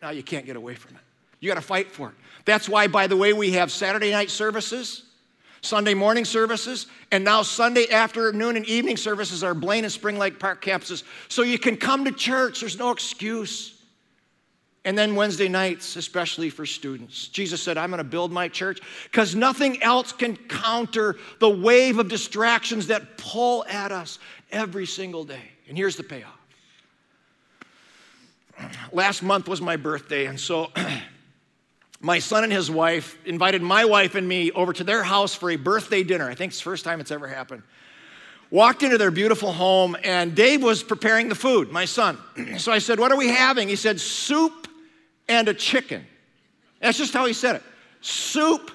Now 0.00 0.10
you 0.10 0.22
can't 0.22 0.46
get 0.46 0.54
away 0.54 0.76
from 0.76 0.94
it. 0.94 1.00
You 1.40 1.48
got 1.48 1.56
to 1.56 1.60
fight 1.60 1.90
for 1.90 2.10
it. 2.10 2.14
That's 2.44 2.68
why, 2.68 2.86
by 2.86 3.08
the 3.08 3.16
way, 3.16 3.32
we 3.32 3.52
have 3.52 3.72
Saturday 3.72 4.12
night 4.12 4.30
services, 4.30 5.02
Sunday 5.62 5.94
morning 5.94 6.24
services, 6.24 6.86
and 7.10 7.24
now 7.24 7.42
Sunday 7.42 7.90
afternoon 7.90 8.56
and 8.56 8.64
evening 8.66 8.96
services 8.96 9.42
are 9.42 9.52
Blaine 9.52 9.82
and 9.82 9.92
Spring 9.92 10.16
Lake 10.16 10.38
Park 10.38 10.64
campuses. 10.64 11.02
So 11.26 11.42
you 11.42 11.58
can 11.58 11.76
come 11.76 12.04
to 12.04 12.12
church, 12.12 12.60
there's 12.60 12.78
no 12.78 12.92
excuse. 12.92 13.74
And 14.84 14.96
then 14.96 15.14
Wednesday 15.14 15.48
nights, 15.48 15.96
especially 15.96 16.50
for 16.50 16.64
students. 16.64 17.28
Jesus 17.28 17.62
said, 17.62 17.76
I'm 17.76 17.90
going 17.90 17.98
to 17.98 18.04
build 18.04 18.32
my 18.32 18.48
church 18.48 18.80
because 19.04 19.34
nothing 19.34 19.82
else 19.82 20.12
can 20.12 20.36
counter 20.36 21.16
the 21.40 21.50
wave 21.50 21.98
of 21.98 22.08
distractions 22.08 22.86
that 22.86 23.18
pull 23.18 23.64
at 23.66 23.92
us 23.92 24.18
every 24.50 24.86
single 24.86 25.24
day. 25.24 25.50
And 25.68 25.76
here's 25.76 25.96
the 25.96 26.04
payoff. 26.04 26.38
Last 28.92 29.22
month 29.22 29.48
was 29.48 29.60
my 29.60 29.76
birthday, 29.76 30.26
and 30.26 30.38
so 30.38 30.72
my 32.00 32.18
son 32.18 32.44
and 32.44 32.52
his 32.52 32.70
wife 32.70 33.16
invited 33.24 33.62
my 33.62 33.84
wife 33.84 34.14
and 34.14 34.26
me 34.26 34.50
over 34.52 34.72
to 34.72 34.84
their 34.84 35.02
house 35.02 35.34
for 35.34 35.50
a 35.50 35.56
birthday 35.56 36.02
dinner. 36.02 36.28
I 36.28 36.34
think 36.34 36.50
it's 36.50 36.58
the 36.58 36.64
first 36.64 36.84
time 36.84 37.00
it's 37.00 37.10
ever 37.10 37.28
happened. 37.28 37.62
Walked 38.50 38.82
into 38.82 38.96
their 38.96 39.10
beautiful 39.10 39.52
home, 39.52 39.96
and 40.02 40.34
Dave 40.34 40.62
was 40.62 40.82
preparing 40.82 41.28
the 41.28 41.34
food, 41.34 41.70
my 41.70 41.84
son. 41.84 42.18
So 42.58 42.72
I 42.72 42.78
said, 42.78 42.98
What 42.98 43.12
are 43.12 43.16
we 43.16 43.28
having? 43.28 43.68
He 43.68 43.76
said, 43.76 44.00
Soup 44.00 44.67
and 45.28 45.48
a 45.48 45.54
chicken. 45.54 46.04
That's 46.80 46.98
just 46.98 47.12
how 47.12 47.26
he 47.26 47.32
said 47.32 47.56
it 47.56 47.62
soup 48.00 48.70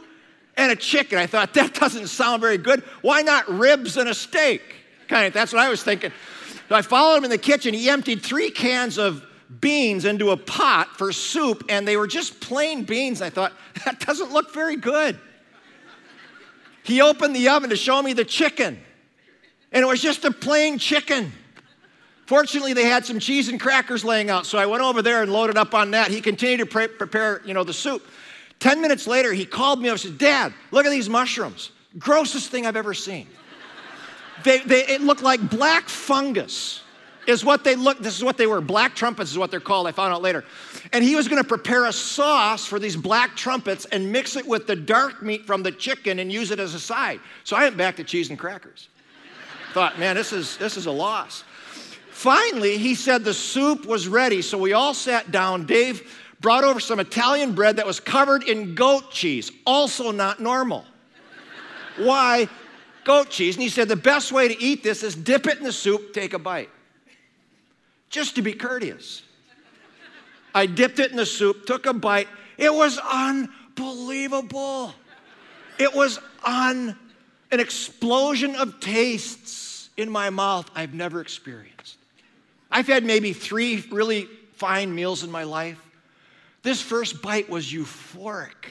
and 0.57 0.71
a 0.71 0.75
chicken. 0.75 1.17
I 1.17 1.25
thought, 1.25 1.53
That 1.53 1.73
doesn't 1.73 2.07
sound 2.07 2.41
very 2.41 2.57
good. 2.57 2.83
Why 3.01 3.21
not 3.21 3.49
ribs 3.49 3.97
and 3.97 4.09
a 4.09 4.13
steak? 4.13 4.61
Kind 5.07 5.27
of, 5.27 5.33
that's 5.33 5.53
what 5.53 5.61
I 5.61 5.69
was 5.69 5.83
thinking. 5.83 6.11
So 6.69 6.75
I 6.75 6.81
followed 6.81 7.17
him 7.17 7.25
in 7.25 7.29
the 7.29 7.37
kitchen. 7.37 7.73
He 7.73 7.89
emptied 7.89 8.21
three 8.21 8.49
cans 8.49 8.97
of 8.97 9.23
beans 9.59 10.05
into 10.05 10.31
a 10.31 10.37
pot 10.37 10.97
for 10.97 11.11
soup, 11.11 11.65
and 11.69 11.87
they 11.87 11.97
were 11.97 12.07
just 12.07 12.39
plain 12.39 12.83
beans. 12.83 13.21
I 13.21 13.29
thought, 13.29 13.53
that 13.85 13.99
doesn't 13.99 14.31
look 14.31 14.53
very 14.53 14.75
good. 14.75 15.19
He 16.83 17.01
opened 17.01 17.35
the 17.35 17.47
oven 17.49 17.69
to 17.69 17.75
show 17.77 18.01
me 18.01 18.13
the 18.13 18.25
chicken, 18.25 18.79
and 19.71 19.83
it 19.83 19.87
was 19.87 20.01
just 20.01 20.25
a 20.25 20.31
plain 20.31 20.77
chicken. 20.77 21.31
Fortunately, 22.25 22.73
they 22.73 22.85
had 22.85 23.05
some 23.05 23.19
cheese 23.19 23.49
and 23.49 23.59
crackers 23.59 24.05
laying 24.05 24.29
out, 24.29 24.45
so 24.45 24.57
I 24.57 24.65
went 24.65 24.81
over 24.81 25.01
there 25.01 25.21
and 25.23 25.31
loaded 25.31 25.57
up 25.57 25.73
on 25.73 25.91
that. 25.91 26.09
He 26.09 26.21
continued 26.21 26.59
to 26.59 26.65
pre- 26.65 26.87
prepare, 26.87 27.41
you 27.45 27.53
know, 27.53 27.63
the 27.63 27.73
soup. 27.73 28.07
Ten 28.59 28.81
minutes 28.81 29.07
later, 29.07 29.33
he 29.33 29.45
called 29.45 29.81
me 29.81 29.89
up 29.89 29.93
and 29.93 30.01
said, 30.01 30.17
Dad, 30.17 30.53
look 30.71 30.85
at 30.85 30.89
these 30.89 31.09
mushrooms. 31.09 31.71
Grossest 31.99 32.49
thing 32.49 32.65
I've 32.65 32.77
ever 32.77 32.93
seen. 32.93 33.27
They, 34.43 34.59
they, 34.59 34.85
it 34.87 35.01
looked 35.01 35.21
like 35.21 35.49
black 35.49 35.89
fungus 35.89 36.81
is 37.27 37.45
what 37.45 37.63
they 37.63 37.75
look 37.75 37.99
this 37.99 38.17
is 38.17 38.23
what 38.23 38.37
they 38.37 38.47
were 38.47 38.59
black 38.59 38.95
trumpets 38.95 39.31
is 39.31 39.37
what 39.37 39.49
they're 39.49 39.61
called 39.61 39.87
i 39.87 39.91
found 39.91 40.13
out 40.13 40.21
later 40.21 40.43
and 40.91 41.03
he 41.03 41.15
was 41.15 41.29
going 41.29 41.41
to 41.41 41.47
prepare 41.47 41.85
a 41.85 41.93
sauce 41.93 42.65
for 42.65 42.79
these 42.79 42.95
black 42.97 43.35
trumpets 43.35 43.85
and 43.85 44.11
mix 44.11 44.35
it 44.35 44.45
with 44.45 44.67
the 44.67 44.75
dark 44.75 45.21
meat 45.21 45.45
from 45.45 45.63
the 45.63 45.71
chicken 45.71 46.19
and 46.19 46.31
use 46.31 46.51
it 46.51 46.59
as 46.59 46.73
a 46.73 46.79
side 46.79 47.19
so 47.43 47.55
i 47.55 47.63
went 47.63 47.77
back 47.77 47.95
to 47.95 48.03
cheese 48.03 48.29
and 48.29 48.37
crackers 48.37 48.89
thought 49.71 49.97
man 49.97 50.15
this 50.15 50.33
is 50.33 50.57
this 50.57 50.75
is 50.75 50.85
a 50.85 50.91
loss 50.91 51.45
finally 52.23 52.77
he 52.77 52.95
said 52.95 53.23
the 53.23 53.33
soup 53.33 53.85
was 53.85 54.07
ready 54.07 54.41
so 54.41 54.57
we 54.57 54.71
all 54.73 54.93
sat 54.93 55.29
down 55.31 55.65
dave 55.65 56.19
brought 56.39 56.63
over 56.63 56.79
some 56.79 56.99
italian 56.99 57.53
bread 57.53 57.75
that 57.75 57.85
was 57.85 57.99
covered 57.99 58.43
in 58.43 58.75
goat 58.75 59.11
cheese 59.11 59.51
also 59.65 60.11
not 60.11 60.39
normal 60.39 60.85
why 61.97 62.47
goat 63.03 63.29
cheese 63.29 63.55
and 63.55 63.63
he 63.63 63.69
said 63.69 63.89
the 63.89 63.95
best 63.95 64.31
way 64.31 64.47
to 64.47 64.61
eat 64.61 64.83
this 64.83 65.03
is 65.03 65.15
dip 65.15 65.47
it 65.47 65.57
in 65.57 65.63
the 65.63 65.71
soup 65.71 66.13
take 66.13 66.33
a 66.33 66.39
bite 66.39 66.69
just 68.13 68.35
to 68.35 68.43
be 68.43 68.53
courteous. 68.53 69.23
I 70.53 70.67
dipped 70.67 70.99
it 70.99 71.09
in 71.09 71.17
the 71.17 71.25
soup, 71.25 71.65
took 71.65 71.87
a 71.87 71.93
bite. 71.93 72.27
It 72.59 72.71
was 72.71 72.99
unbelievable. 72.99 74.93
It 75.79 75.93
was 75.95 76.19
on 76.45 76.95
an 77.51 77.59
explosion 77.59 78.55
of 78.55 78.79
tastes 78.79 79.89
in 79.97 80.11
my 80.11 80.29
mouth 80.29 80.69
I've 80.75 80.93
never 80.93 81.21
experienced. 81.21 81.97
I've 82.73 82.87
had 82.87 83.05
maybe 83.05 83.31
three 83.31 83.85
really 83.91 84.27
fine 84.55 84.93
meals 84.93 85.23
in 85.23 85.31
my 85.31 85.43
life. 85.43 85.79
This 86.63 86.81
first 86.81 87.21
bite 87.21 87.49
was 87.49 87.71
euphoric. 87.71 88.65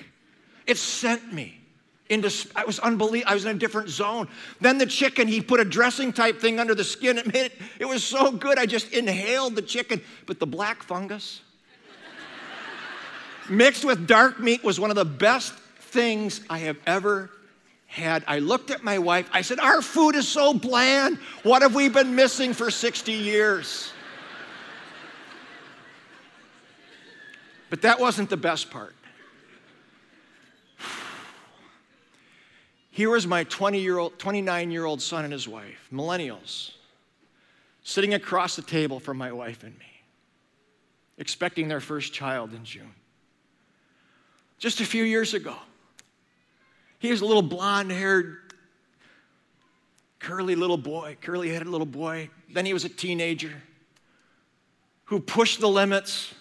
It 0.67 0.77
sent 0.77 1.33
me 1.33 1.59
into, 2.09 2.31
I 2.57 2.65
was 2.65 2.79
unbelievable. 2.79 3.31
I 3.31 3.35
was 3.35 3.45
in 3.45 3.57
a 3.57 3.59
different 3.59 3.89
zone. 3.89 4.29
Then 4.61 4.79
the 4.79 4.87
chicken, 4.87 5.29
he 5.29 5.41
put 5.41 5.61
a 5.61 5.65
dressing 5.65 6.13
type 6.13 6.41
thing 6.41 6.59
under 6.59 6.75
the 6.75 6.85
skin. 6.85 7.17
It 7.17 7.33
made 7.33 7.47
it, 7.47 7.53
it 7.79 7.85
was 7.85 8.03
so 8.03 8.33
good. 8.33 8.59
I 8.59 8.67
just 8.67 8.93
inhaled 8.93 9.55
the 9.55 9.63
chicken. 9.63 10.03
But 10.27 10.41
the 10.41 10.47
black 10.47 10.83
fungus 10.83 11.41
mixed 13.49 13.85
with 13.85 14.07
dark 14.07 14.41
meat 14.41 14.65
was 14.65 14.81
one 14.81 14.91
of 14.91 14.97
the 14.97 15.05
best 15.05 15.53
things 15.79 16.41
I 16.49 16.59
have 16.59 16.79
ever 16.87 17.31
had. 17.87 18.25
I 18.27 18.39
looked 18.39 18.71
at 18.71 18.83
my 18.83 18.99
wife. 18.99 19.29
I 19.33 19.43
said, 19.43 19.61
Our 19.61 19.83
food 19.83 20.15
is 20.15 20.27
so 20.27 20.55
bland. 20.55 21.19
What 21.43 21.63
have 21.63 21.75
we 21.75 21.89
been 21.89 22.15
missing 22.15 22.55
for 22.55 22.71
60 22.71 23.13
years? 23.13 23.92
But 27.73 27.81
that 27.81 27.99
wasn't 27.99 28.29
the 28.29 28.37
best 28.37 28.71
part. 28.71 28.95
Here 32.91 33.09
was 33.09 33.27
my 33.27 33.45
20 33.45 33.81
year 33.81 33.97
old, 33.97 34.19
29 34.19 34.71
year 34.71 34.85
old 34.85 35.01
son 35.01 35.25
and 35.25 35.33
his 35.33 35.49
wife, 35.49 35.89
millennials, 35.91 36.73
sitting 37.83 38.13
across 38.13 38.57
the 38.57 38.63
table 38.63 39.01
from 39.01 39.17
my 39.17 39.33
wife 39.33 39.63
and 39.63 39.73
me, 39.79 39.87
expecting 41.17 41.67
their 41.67 41.81
first 41.81 42.13
child 42.13 42.53
in 42.53 42.63
June. 42.63 42.93
Just 44.59 44.83
a 44.83 44.85
few 44.85 45.05
years 45.05 45.33
ago, 45.33 45.57
he 46.99 47.11
was 47.11 47.23
a 47.23 47.25
little 47.25 47.41
blonde 47.41 47.91
haired, 47.91 48.37
curly 50.19 50.57
little 50.57 50.77
boy, 50.77 51.17
curly 51.23 51.49
headed 51.49 51.69
little 51.69 51.87
boy. 51.87 52.29
Then 52.53 52.67
he 52.67 52.75
was 52.75 52.85
a 52.85 52.91
teenager 52.91 53.63
who 55.07 55.21
pushed 55.21 55.59
the 55.59 55.71
limits. 55.71 56.35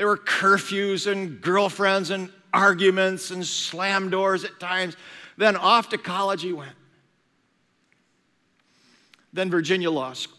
There 0.00 0.06
were 0.06 0.16
curfews 0.16 1.06
and 1.12 1.42
girlfriends 1.42 2.08
and 2.08 2.32
arguments 2.54 3.30
and 3.32 3.46
slam 3.46 4.08
doors 4.08 4.44
at 4.44 4.58
times. 4.58 4.96
Then 5.36 5.56
off 5.56 5.90
to 5.90 5.98
college 5.98 6.40
he 6.40 6.54
went. 6.54 6.72
Then 9.34 9.50
Virginia 9.50 9.90
Law 9.90 10.14
School. 10.14 10.38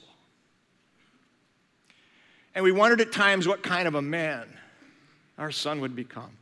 And 2.55 2.63
we 2.63 2.71
wondered 2.71 3.01
at 3.01 3.11
times 3.11 3.47
what 3.47 3.61
kind 3.61 3.87
of 3.87 3.93
a 3.93 4.01
man 4.01 4.47
our 5.37 5.51
son 5.51 5.79
would 5.81 5.95
become. 5.95 6.35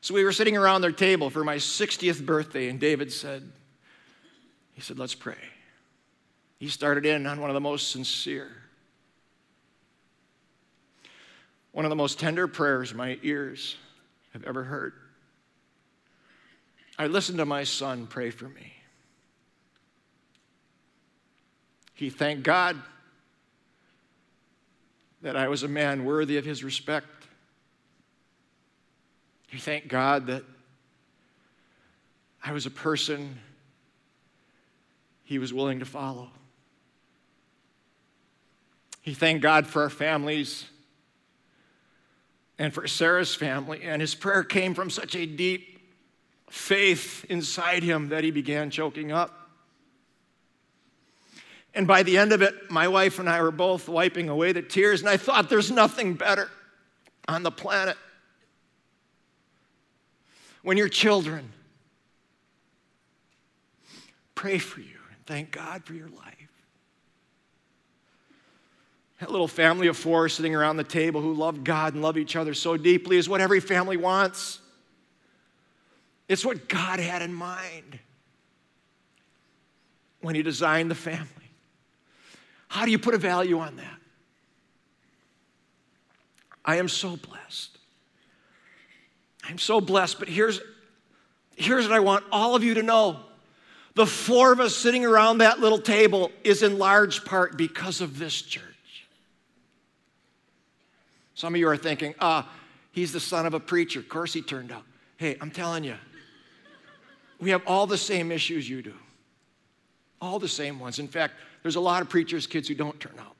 So 0.00 0.14
we 0.14 0.22
were 0.22 0.30
sitting 0.30 0.56
around 0.56 0.82
their 0.82 0.92
table 0.92 1.28
for 1.28 1.42
my 1.42 1.56
60th 1.56 2.24
birthday, 2.24 2.68
and 2.68 2.78
David 2.78 3.12
said, 3.12 3.50
he 4.74 4.80
said, 4.80 4.96
let's 4.96 5.16
pray. 5.16 5.34
He 6.60 6.68
started 6.68 7.04
in 7.04 7.26
on 7.26 7.40
one 7.40 7.50
of 7.50 7.54
the 7.54 7.60
most 7.60 7.90
sincere, 7.90 8.52
one 11.78 11.84
of 11.84 11.90
the 11.90 11.94
most 11.94 12.18
tender 12.18 12.48
prayers 12.48 12.92
my 12.92 13.16
ears 13.22 13.76
have 14.32 14.42
ever 14.42 14.64
heard. 14.64 14.94
I 16.98 17.06
listened 17.06 17.38
to 17.38 17.46
my 17.46 17.62
son 17.62 18.08
pray 18.08 18.30
for 18.30 18.48
me. 18.48 18.72
He 21.94 22.10
thanked 22.10 22.42
God 22.42 22.76
that 25.22 25.36
I 25.36 25.46
was 25.46 25.62
a 25.62 25.68
man 25.68 26.04
worthy 26.04 26.36
of 26.36 26.44
his 26.44 26.64
respect. 26.64 27.06
He 29.46 29.58
thanked 29.58 29.86
God 29.86 30.26
that 30.26 30.42
I 32.42 32.50
was 32.50 32.66
a 32.66 32.72
person 32.72 33.38
he 35.22 35.38
was 35.38 35.54
willing 35.54 35.78
to 35.78 35.84
follow. 35.84 36.28
He 39.00 39.14
thanked 39.14 39.42
God 39.42 39.68
for 39.68 39.82
our 39.82 39.90
families 39.90 40.64
and 42.58 42.74
for 42.74 42.86
Sarah's 42.86 43.34
family. 43.34 43.82
And 43.82 44.00
his 44.00 44.14
prayer 44.14 44.42
came 44.42 44.74
from 44.74 44.90
such 44.90 45.14
a 45.14 45.26
deep 45.26 45.78
faith 46.50 47.24
inside 47.28 47.82
him 47.82 48.08
that 48.08 48.24
he 48.24 48.30
began 48.30 48.70
choking 48.70 49.12
up. 49.12 49.34
And 51.74 51.86
by 51.86 52.02
the 52.02 52.18
end 52.18 52.32
of 52.32 52.42
it, 52.42 52.70
my 52.70 52.88
wife 52.88 53.18
and 53.18 53.28
I 53.28 53.40
were 53.42 53.52
both 53.52 53.88
wiping 53.88 54.28
away 54.28 54.52
the 54.52 54.62
tears, 54.62 55.00
and 55.00 55.08
I 55.08 55.16
thought 55.16 55.48
there's 55.48 55.70
nothing 55.70 56.14
better 56.14 56.50
on 57.28 57.42
the 57.42 57.50
planet. 57.50 57.96
When 60.62 60.76
your 60.76 60.88
children 60.88 61.52
pray 64.34 64.58
for 64.58 64.80
you 64.80 64.98
and 65.14 65.26
thank 65.26 65.52
God 65.52 65.84
for 65.84 65.94
your 65.94 66.08
life. 66.08 66.37
That 69.20 69.30
little 69.30 69.48
family 69.48 69.88
of 69.88 69.96
four 69.96 70.28
sitting 70.28 70.54
around 70.54 70.76
the 70.76 70.84
table 70.84 71.20
who 71.20 71.34
love 71.34 71.64
God 71.64 71.94
and 71.94 72.02
love 72.02 72.16
each 72.16 72.36
other 72.36 72.54
so 72.54 72.76
deeply 72.76 73.16
is 73.16 73.28
what 73.28 73.40
every 73.40 73.60
family 73.60 73.96
wants. 73.96 74.60
It's 76.28 76.44
what 76.44 76.68
God 76.68 77.00
had 77.00 77.22
in 77.22 77.34
mind 77.34 77.98
when 80.20 80.34
He 80.34 80.42
designed 80.42 80.90
the 80.90 80.94
family. 80.94 81.26
How 82.68 82.84
do 82.84 82.90
you 82.90 82.98
put 82.98 83.14
a 83.14 83.18
value 83.18 83.58
on 83.58 83.76
that? 83.76 83.98
I 86.64 86.76
am 86.76 86.88
so 86.88 87.16
blessed. 87.16 87.78
I'm 89.48 89.58
so 89.58 89.80
blessed, 89.80 90.18
but 90.18 90.28
here's, 90.28 90.60
here's 91.56 91.88
what 91.88 91.94
I 91.94 92.00
want 92.00 92.24
all 92.30 92.54
of 92.54 92.62
you 92.62 92.74
to 92.74 92.82
know. 92.82 93.20
The 93.94 94.06
four 94.06 94.52
of 94.52 94.60
us 94.60 94.76
sitting 94.76 95.04
around 95.04 95.38
that 95.38 95.58
little 95.58 95.80
table 95.80 96.30
is 96.44 96.62
in 96.62 96.78
large 96.78 97.24
part 97.24 97.56
because 97.56 98.00
of 98.00 98.18
this 98.18 98.42
church. 98.42 98.62
Some 101.38 101.54
of 101.54 101.60
you 101.60 101.68
are 101.68 101.76
thinking, 101.76 102.16
ah, 102.18 102.50
he's 102.90 103.12
the 103.12 103.20
son 103.20 103.46
of 103.46 103.54
a 103.54 103.60
preacher. 103.60 104.00
Of 104.00 104.08
course 104.08 104.32
he 104.32 104.42
turned 104.42 104.72
out. 104.72 104.82
Hey, 105.18 105.36
I'm 105.40 105.52
telling 105.52 105.84
you, 105.84 105.94
we 107.38 107.50
have 107.50 107.62
all 107.64 107.86
the 107.86 107.96
same 107.96 108.32
issues 108.32 108.68
you 108.68 108.82
do. 108.82 108.94
All 110.20 110.40
the 110.40 110.48
same 110.48 110.80
ones. 110.80 110.98
In 110.98 111.06
fact, 111.06 111.34
there's 111.62 111.76
a 111.76 111.80
lot 111.80 112.02
of 112.02 112.08
preachers' 112.08 112.48
kids 112.48 112.66
who 112.66 112.74
don't 112.74 112.98
turn 112.98 113.14
out 113.20 113.36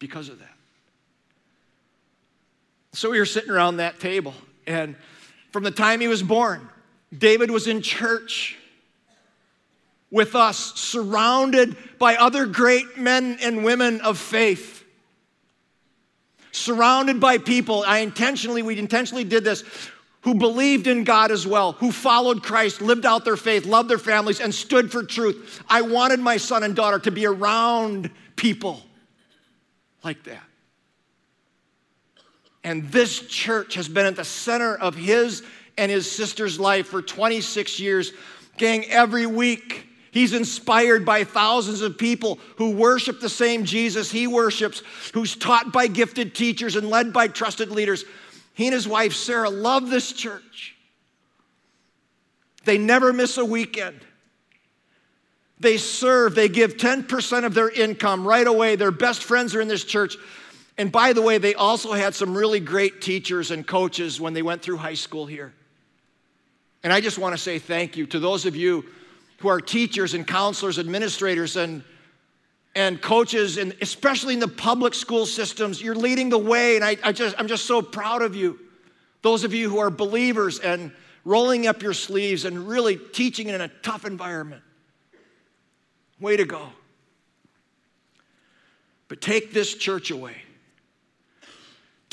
because 0.00 0.28
of 0.28 0.40
that. 0.40 0.56
So 2.94 3.12
we 3.12 3.20
were 3.20 3.24
sitting 3.24 3.50
around 3.50 3.76
that 3.76 4.00
table, 4.00 4.34
and 4.66 4.96
from 5.52 5.62
the 5.62 5.70
time 5.70 6.00
he 6.00 6.08
was 6.08 6.24
born, 6.24 6.68
David 7.16 7.52
was 7.52 7.68
in 7.68 7.80
church 7.80 8.58
with 10.10 10.34
us, 10.34 10.74
surrounded 10.74 11.76
by 12.00 12.16
other 12.16 12.44
great 12.44 12.98
men 12.98 13.38
and 13.40 13.62
women 13.62 14.00
of 14.00 14.18
faith. 14.18 14.75
Surrounded 16.56 17.20
by 17.20 17.36
people, 17.36 17.84
I 17.86 17.98
intentionally, 17.98 18.62
we 18.62 18.78
intentionally 18.78 19.24
did 19.24 19.44
this, 19.44 19.62
who 20.22 20.34
believed 20.34 20.86
in 20.86 21.04
God 21.04 21.30
as 21.30 21.46
well, 21.46 21.72
who 21.72 21.92
followed 21.92 22.42
Christ, 22.42 22.80
lived 22.80 23.04
out 23.04 23.26
their 23.26 23.36
faith, 23.36 23.66
loved 23.66 23.90
their 23.90 23.98
families, 23.98 24.40
and 24.40 24.54
stood 24.54 24.90
for 24.90 25.02
truth. 25.02 25.62
I 25.68 25.82
wanted 25.82 26.18
my 26.18 26.38
son 26.38 26.62
and 26.62 26.74
daughter 26.74 26.98
to 27.00 27.10
be 27.10 27.26
around 27.26 28.10
people 28.36 28.82
like 30.02 30.24
that. 30.24 30.42
And 32.64 32.90
this 32.90 33.20
church 33.20 33.74
has 33.74 33.86
been 33.86 34.06
at 34.06 34.16
the 34.16 34.24
center 34.24 34.74
of 34.76 34.94
his 34.94 35.42
and 35.76 35.92
his 35.92 36.10
sister's 36.10 36.58
life 36.58 36.86
for 36.86 37.02
26 37.02 37.78
years. 37.80 38.12
Gang, 38.56 38.86
every 38.86 39.26
week, 39.26 39.85
he's 40.16 40.32
inspired 40.32 41.04
by 41.04 41.24
thousands 41.24 41.82
of 41.82 41.98
people 41.98 42.38
who 42.56 42.70
worship 42.70 43.20
the 43.20 43.28
same 43.28 43.64
Jesus 43.64 44.10
he 44.10 44.26
worships, 44.26 44.82
who's 45.12 45.36
taught 45.36 45.72
by 45.72 45.86
gifted 45.86 46.34
teachers 46.34 46.76
and 46.76 46.88
led 46.88 47.12
by 47.12 47.28
trusted 47.28 47.70
leaders. 47.70 48.04
He 48.54 48.66
and 48.66 48.74
his 48.74 48.88
wife, 48.88 49.12
Sarah, 49.12 49.50
love 49.50 49.90
this 49.90 50.12
church. 50.12 50.76
They 52.64 52.78
never 52.78 53.12
miss 53.12 53.36
a 53.36 53.44
weekend. 53.44 54.00
They 55.60 55.76
serve, 55.78 56.34
they 56.34 56.48
give 56.48 56.76
10% 56.76 57.44
of 57.44 57.54
their 57.54 57.70
income 57.70 58.26
right 58.26 58.46
away. 58.46 58.76
Their 58.76 58.90
best 58.90 59.22
friends 59.22 59.54
are 59.54 59.60
in 59.60 59.68
this 59.68 59.84
church. 59.84 60.16
And 60.78 60.92
by 60.92 61.12
the 61.12 61.22
way, 61.22 61.38
they 61.38 61.54
also 61.54 61.92
had 61.92 62.14
some 62.14 62.36
really 62.36 62.60
great 62.60 63.00
teachers 63.00 63.50
and 63.50 63.66
coaches 63.66 64.20
when 64.20 64.34
they 64.34 64.42
went 64.42 64.62
through 64.62 64.76
high 64.76 64.94
school 64.94 65.26
here. 65.26 65.54
And 66.82 66.92
I 66.92 67.00
just 67.00 67.18
want 67.18 67.34
to 67.34 67.38
say 67.38 67.58
thank 67.58 67.96
you 67.96 68.06
to 68.08 68.18
those 68.18 68.46
of 68.46 68.54
you 68.54 68.84
who 69.38 69.48
are 69.48 69.60
teachers 69.60 70.14
and 70.14 70.26
counselors, 70.26 70.78
administrators, 70.78 71.56
and, 71.56 71.82
and 72.74 73.00
coaches, 73.00 73.58
and 73.58 73.74
especially 73.80 74.34
in 74.34 74.40
the 74.40 74.48
public 74.48 74.94
school 74.94 75.26
systems. 75.26 75.80
You're 75.82 75.94
leading 75.94 76.28
the 76.28 76.38
way, 76.38 76.76
and 76.76 76.84
I, 76.84 76.96
I 77.02 77.12
just, 77.12 77.34
I'm 77.38 77.48
just 77.48 77.66
so 77.66 77.82
proud 77.82 78.22
of 78.22 78.34
you. 78.34 78.58
Those 79.22 79.44
of 79.44 79.52
you 79.52 79.68
who 79.68 79.78
are 79.78 79.90
believers 79.90 80.58
and 80.58 80.92
rolling 81.24 81.66
up 81.66 81.82
your 81.82 81.94
sleeves 81.94 82.44
and 82.44 82.68
really 82.68 82.96
teaching 82.96 83.48
in 83.48 83.60
a 83.60 83.68
tough 83.82 84.04
environment. 84.04 84.62
Way 86.20 86.36
to 86.36 86.44
go. 86.44 86.68
But 89.08 89.20
take 89.20 89.52
this 89.52 89.74
church 89.74 90.10
away 90.10 90.36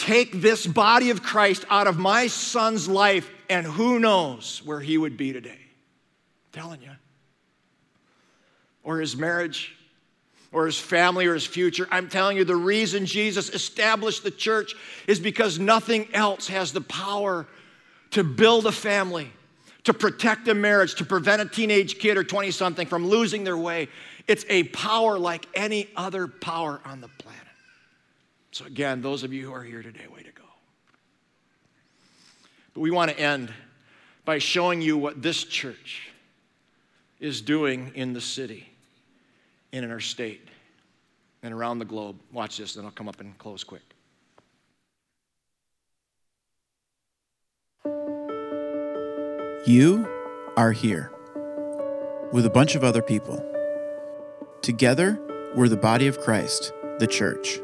take 0.03 0.41
this 0.41 0.65
body 0.65 1.09
of 1.11 1.23
Christ 1.23 1.63
out 1.69 1.87
of 1.87 1.97
my 1.97 2.27
son's 2.27 2.87
life, 2.87 3.29
and 3.49 3.65
who 3.65 3.99
knows 3.99 4.61
where 4.65 4.81
he 4.81 4.97
would 4.97 5.15
be 5.15 5.31
today. 5.31 5.51
I'm 5.51 6.61
telling 6.61 6.81
you. 6.81 6.89
Or 8.83 8.99
his 8.99 9.15
marriage, 9.15 9.75
or 10.51 10.65
his 10.65 10.77
family, 10.77 11.25
or 11.25 11.33
his 11.33 11.45
future. 11.45 11.87
I'm 11.89 12.07
telling 12.09 12.37
you, 12.37 12.43
the 12.43 12.55
reason 12.55 13.05
Jesus 13.05 13.49
established 13.49 14.23
the 14.23 14.31
church 14.31 14.75
is 15.07 15.19
because 15.19 15.57
nothing 15.57 16.07
else 16.13 16.47
has 16.47 16.71
the 16.71 16.81
power 16.81 17.47
to 18.11 18.23
build 18.23 18.67
a 18.67 18.71
family, 18.71 19.31
to 19.83 19.93
protect 19.93 20.47
a 20.47 20.53
marriage, 20.53 20.95
to 20.95 21.05
prevent 21.05 21.41
a 21.41 21.45
teenage 21.45 21.97
kid 21.97 22.17
or 22.17 22.23
20 22.23 22.51
something 22.51 22.87
from 22.87 23.07
losing 23.07 23.43
their 23.43 23.57
way. 23.57 23.87
It's 24.27 24.45
a 24.47 24.63
power 24.65 25.17
like 25.17 25.47
any 25.55 25.89
other 25.95 26.27
power 26.27 26.79
on 26.85 27.01
the 27.01 27.07
planet. 27.07 27.41
So, 28.51 28.65
again, 28.65 29.01
those 29.01 29.23
of 29.23 29.33
you 29.33 29.47
who 29.47 29.53
are 29.53 29.63
here 29.63 29.81
today, 29.81 30.05
way 30.13 30.21
to 30.21 30.31
go. 30.31 30.43
But 32.75 32.81
we 32.81 32.91
want 32.91 33.09
to 33.09 33.19
end 33.19 33.51
by 34.25 34.37
showing 34.37 34.81
you 34.81 34.97
what 34.97 35.21
this 35.23 35.43
church 35.43 36.11
is 37.19 37.41
doing 37.41 37.91
in 37.95 38.13
the 38.13 38.21
city 38.21 38.72
and 39.73 39.83
in 39.83 39.91
our 39.91 39.99
state 39.99 40.47
and 41.41 41.53
around 41.53 41.79
the 41.79 41.85
globe. 41.85 42.15
Watch 42.31 42.57
this, 42.57 42.75
then 42.75 42.85
I'll 42.85 42.91
come 42.91 43.09
up 43.09 43.19
and 43.19 43.37
close 43.37 43.63
quick. 43.63 43.81
You 49.65 50.07
are 50.55 50.71
here 50.71 51.11
with 52.31 52.45
a 52.45 52.49
bunch 52.49 52.75
of 52.75 52.83
other 52.83 53.01
people. 53.01 53.43
Together, 54.61 55.19
we're 55.55 55.67
the 55.67 55.77
body 55.77 56.07
of 56.07 56.19
Christ, 56.19 56.71
the 56.99 57.07
church. 57.07 57.59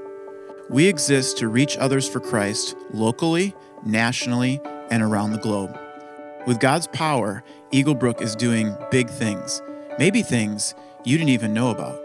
We 0.69 0.87
exist 0.87 1.37
to 1.39 1.47
reach 1.47 1.77
others 1.77 2.07
for 2.07 2.19
Christ 2.19 2.75
locally, 2.93 3.55
nationally, 3.85 4.61
and 4.89 5.03
around 5.03 5.31
the 5.31 5.39
globe. 5.39 5.77
With 6.47 6.59
God's 6.59 6.87
power, 6.87 7.43
Eaglebrook 7.71 8.21
is 8.21 8.35
doing 8.35 8.75
big 8.91 9.09
things, 9.09 9.61
maybe 9.97 10.21
things 10.21 10.73
you 11.05 11.17
didn't 11.17 11.29
even 11.29 11.53
know 11.53 11.69
about. 11.69 11.97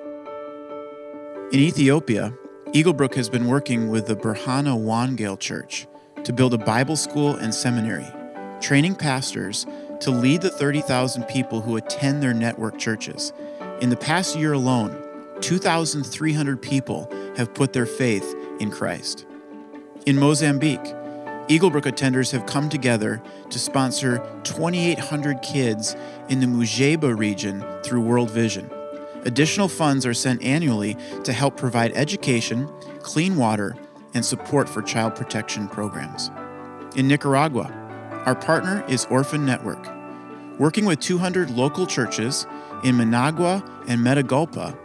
In 1.52 1.60
Ethiopia, 1.60 2.32
Eaglebrook 2.68 3.14
has 3.14 3.28
been 3.28 3.46
working 3.46 3.88
with 3.88 4.06
the 4.06 4.16
Berhana 4.16 4.76
Wangale 4.76 5.38
Church 5.38 5.86
to 6.22 6.32
build 6.32 6.54
a 6.54 6.58
Bible 6.58 6.96
school 6.96 7.36
and 7.36 7.54
seminary, 7.54 8.06
training 8.60 8.94
pastors 8.94 9.66
to 10.00 10.10
lead 10.10 10.42
the 10.42 10.50
30,000 10.50 11.24
people 11.24 11.60
who 11.60 11.76
attend 11.76 12.22
their 12.22 12.34
network 12.34 12.78
churches. 12.78 13.32
In 13.80 13.90
the 13.90 13.96
past 13.96 14.36
year 14.36 14.52
alone, 14.52 15.00
2,300 15.40 16.62
people 16.62 17.10
have 17.36 17.52
put 17.52 17.72
their 17.72 17.86
faith 17.86 18.34
in 18.60 18.70
Christ. 18.70 19.26
In 20.06 20.18
Mozambique, 20.18 20.94
Eaglebrook 21.48 21.82
attenders 21.82 22.30
have 22.30 22.46
come 22.46 22.68
together 22.68 23.20
to 23.50 23.58
sponsor 23.58 24.18
2,800 24.44 25.42
kids 25.42 25.94
in 26.28 26.40
the 26.40 26.46
Mujeba 26.46 27.16
region 27.16 27.64
through 27.82 28.00
World 28.00 28.30
Vision. 28.30 28.70
Additional 29.24 29.68
funds 29.68 30.04
are 30.04 30.14
sent 30.14 30.42
annually 30.42 30.96
to 31.24 31.32
help 31.32 31.56
provide 31.56 31.92
education, 31.92 32.70
clean 33.00 33.36
water, 33.36 33.74
and 34.12 34.24
support 34.24 34.68
for 34.68 34.82
child 34.82 35.14
protection 35.14 35.66
programs. 35.66 36.30
In 36.94 37.08
Nicaragua, 37.08 37.72
our 38.26 38.34
partner 38.34 38.84
is 38.86 39.06
Orphan 39.06 39.46
Network. 39.46 39.90
Working 40.58 40.84
with 40.84 41.00
200 41.00 41.50
local 41.50 41.86
churches 41.86 42.46
in 42.84 42.96
Managua 42.96 43.64
and 43.88 44.00
Matagalpa, 44.00 44.78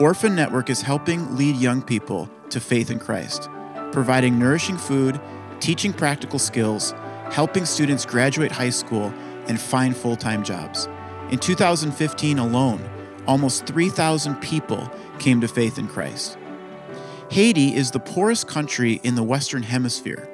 Orphan 0.00 0.34
Network 0.34 0.70
is 0.70 0.82
helping 0.82 1.36
lead 1.36 1.56
young 1.56 1.80
people 1.80 2.28
to 2.50 2.60
faith 2.60 2.90
in 2.90 2.98
Christ, 2.98 3.48
providing 3.92 4.38
nourishing 4.38 4.76
food, 4.76 5.20
teaching 5.60 5.92
practical 5.92 6.40
skills, 6.40 6.92
helping 7.30 7.64
students 7.64 8.04
graduate 8.04 8.50
high 8.50 8.70
school, 8.70 9.14
and 9.46 9.60
find 9.60 9.96
full 9.96 10.16
time 10.16 10.42
jobs. 10.42 10.88
In 11.30 11.38
2015 11.38 12.38
alone, 12.38 12.82
almost 13.26 13.66
3,000 13.66 14.36
people 14.36 14.90
came 15.18 15.40
to 15.40 15.48
faith 15.48 15.78
in 15.78 15.88
Christ. 15.88 16.38
Haiti 17.30 17.74
is 17.74 17.90
the 17.90 18.00
poorest 18.00 18.46
country 18.46 19.00
in 19.02 19.14
the 19.14 19.22
Western 19.22 19.62
Hemisphere. 19.62 20.28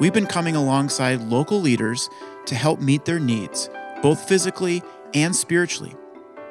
We've 0.00 0.12
been 0.12 0.26
coming 0.26 0.56
alongside 0.56 1.20
local 1.22 1.60
leaders 1.60 2.08
to 2.46 2.54
help 2.54 2.80
meet 2.80 3.04
their 3.04 3.18
needs, 3.18 3.70
both 4.02 4.28
physically 4.28 4.82
and 5.14 5.34
spiritually. 5.34 5.94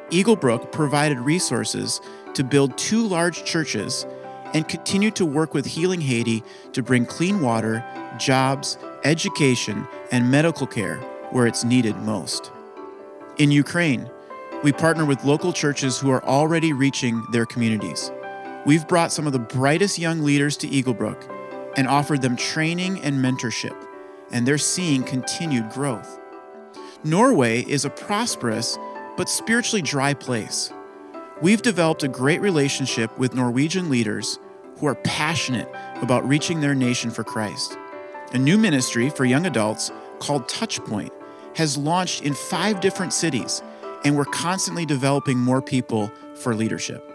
Eaglebrook 0.09 0.71
provided 0.71 1.19
resources 1.19 2.01
to 2.33 2.43
build 2.43 2.77
two 2.77 3.07
large 3.07 3.43
churches 3.45 4.05
and 4.53 4.67
continue 4.67 5.11
to 5.11 5.25
work 5.25 5.53
with 5.53 5.65
Healing 5.65 6.01
Haiti 6.01 6.43
to 6.73 6.83
bring 6.83 7.05
clean 7.05 7.41
water, 7.41 7.83
jobs, 8.17 8.77
education, 9.03 9.87
and 10.11 10.29
medical 10.29 10.67
care 10.67 10.97
where 11.31 11.47
it's 11.47 11.63
needed 11.63 11.95
most. 11.97 12.51
In 13.37 13.51
Ukraine, 13.51 14.09
we 14.63 14.71
partner 14.71 15.03
with 15.05 15.25
local 15.25 15.51
churches 15.51 15.99
who 15.99 16.09
are 16.09 16.23
already 16.23 16.71
reaching 16.71 17.21
their 17.31 17.45
communities. 17.45 18.11
We've 18.65 18.87
brought 18.87 19.11
some 19.11 19.27
of 19.27 19.33
the 19.33 19.39
brightest 19.39 19.99
young 19.99 20.21
leaders 20.21 20.55
to 20.57 20.67
Eaglebrook 20.67 21.29
and 21.75 21.85
offered 21.85 22.21
them 22.21 22.37
training 22.37 23.01
and 23.01 23.23
mentorship, 23.23 23.75
and 24.31 24.47
they're 24.47 24.57
seeing 24.57 25.03
continued 25.03 25.69
growth. 25.69 26.17
Norway 27.03 27.63
is 27.63 27.83
a 27.83 27.89
prosperous 27.89 28.79
but 29.17 29.27
spiritually 29.27 29.81
dry 29.81 30.13
place. 30.13 30.71
We've 31.41 31.61
developed 31.61 32.03
a 32.03 32.07
great 32.07 32.39
relationship 32.39 33.17
with 33.17 33.35
Norwegian 33.35 33.89
leaders 33.89 34.39
who 34.77 34.87
are 34.87 34.95
passionate 34.95 35.69
about 36.01 36.25
reaching 36.25 36.61
their 36.61 36.73
nation 36.73 37.11
for 37.11 37.25
Christ. 37.25 37.77
a 38.33 38.37
new 38.37 38.57
ministry 38.57 39.09
for 39.09 39.25
young 39.25 39.45
adults 39.45 39.91
called 40.19 40.47
Touchpoint 40.49 41.11
has 41.55 41.77
launched 41.77 42.23
in 42.23 42.33
five 42.33 42.81
different 42.81 43.13
cities, 43.13 43.61
and 44.03 44.17
we're 44.17 44.25
constantly 44.25 44.85
developing 44.85 45.37
more 45.37 45.61
people 45.61 46.11
for 46.35 46.55
leadership. 46.55 47.09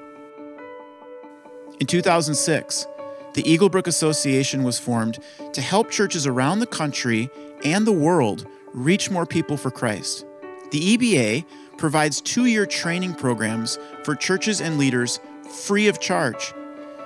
In 1.81 1.87
2006, 1.87 2.87
the 3.35 3.43
Eaglebrook 3.43 3.87
Association 3.87 4.65
was 4.65 4.79
formed 4.79 5.19
to 5.53 5.61
help 5.61 5.91
churches 5.91 6.27
around 6.27 6.59
the 6.59 6.67
country 6.67 7.31
and 7.65 7.87
the 7.87 7.93
world 7.93 8.47
reach 8.73 9.11
more 9.11 9.27
people 9.27 9.57
for 9.57 9.71
Christ. 9.71 10.25
The 10.71 10.97
EBA 10.97 11.45
provides 11.77 12.21
two 12.21 12.47
year 12.47 12.67
training 12.67 13.15
programs 13.15 13.79
for 14.03 14.15
churches 14.15 14.61
and 14.61 14.79
leaders 14.79 15.21
free 15.49 15.89
of 15.89 16.01
charge. 16.01 16.53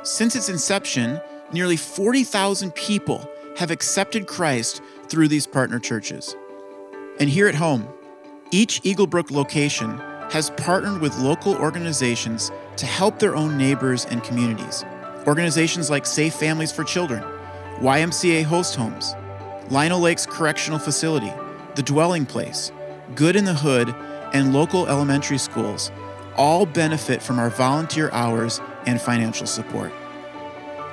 Since 0.03 0.35
its 0.35 0.49
inception, 0.49 1.21
nearly 1.53 1.77
40,000 1.77 2.75
people 2.75 3.29
have 3.57 3.71
accepted 3.71 4.27
Christ 4.27 4.81
through 5.09 5.29
these 5.29 5.47
partner 5.47 5.79
churches. 5.79 6.35
And 7.21 7.29
here 7.29 7.47
at 7.47 7.55
home, 7.55 7.87
each 8.55 8.83
Eaglebrook 8.83 9.31
location 9.31 9.97
has 10.31 10.51
partnered 10.51 11.01
with 11.01 11.19
local 11.19 11.55
organizations 11.57 12.53
to 12.77 12.85
help 12.85 13.19
their 13.19 13.35
own 13.35 13.57
neighbors 13.57 14.05
and 14.05 14.23
communities. 14.23 14.85
Organizations 15.27 15.89
like 15.89 16.05
Safe 16.05 16.35
Families 16.35 16.71
for 16.71 16.85
Children, 16.85 17.23
YMCA 17.81 18.45
Host 18.45 18.77
Homes, 18.77 19.15
Lino 19.71 19.97
Lakes 19.97 20.27
Correctional 20.27 20.79
Facility, 20.79 21.33
The 21.77 21.83
Dwelling 21.83 22.27
Place, 22.27 22.73
Good 23.15 23.37
in 23.37 23.47
the 23.47 23.55
Hood, 23.55 23.95
and 24.35 24.53
local 24.53 24.87
elementary 24.87 25.39
schools 25.39 25.91
all 26.37 26.67
benefit 26.67 27.23
from 27.23 27.39
our 27.39 27.51
volunteer 27.51 28.11
hours 28.11 28.61
and 28.87 29.01
financial 29.01 29.47
support. 29.47 29.93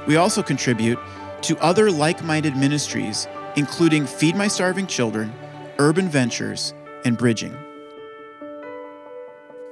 We 0.08 0.15
also 0.15 0.41
contribute 0.41 1.00
to 1.41 1.58
other 1.60 1.91
like 1.91 2.24
minded 2.24 2.56
ministries, 2.56 3.28
including 3.58 4.06
Feed 4.06 4.36
My 4.36 4.48
Starving 4.48 4.88
Children, 4.88 5.34
Urban 5.78 6.10
Ventures, 6.10 6.74
and 7.06 7.18
Bridging. 7.18 7.58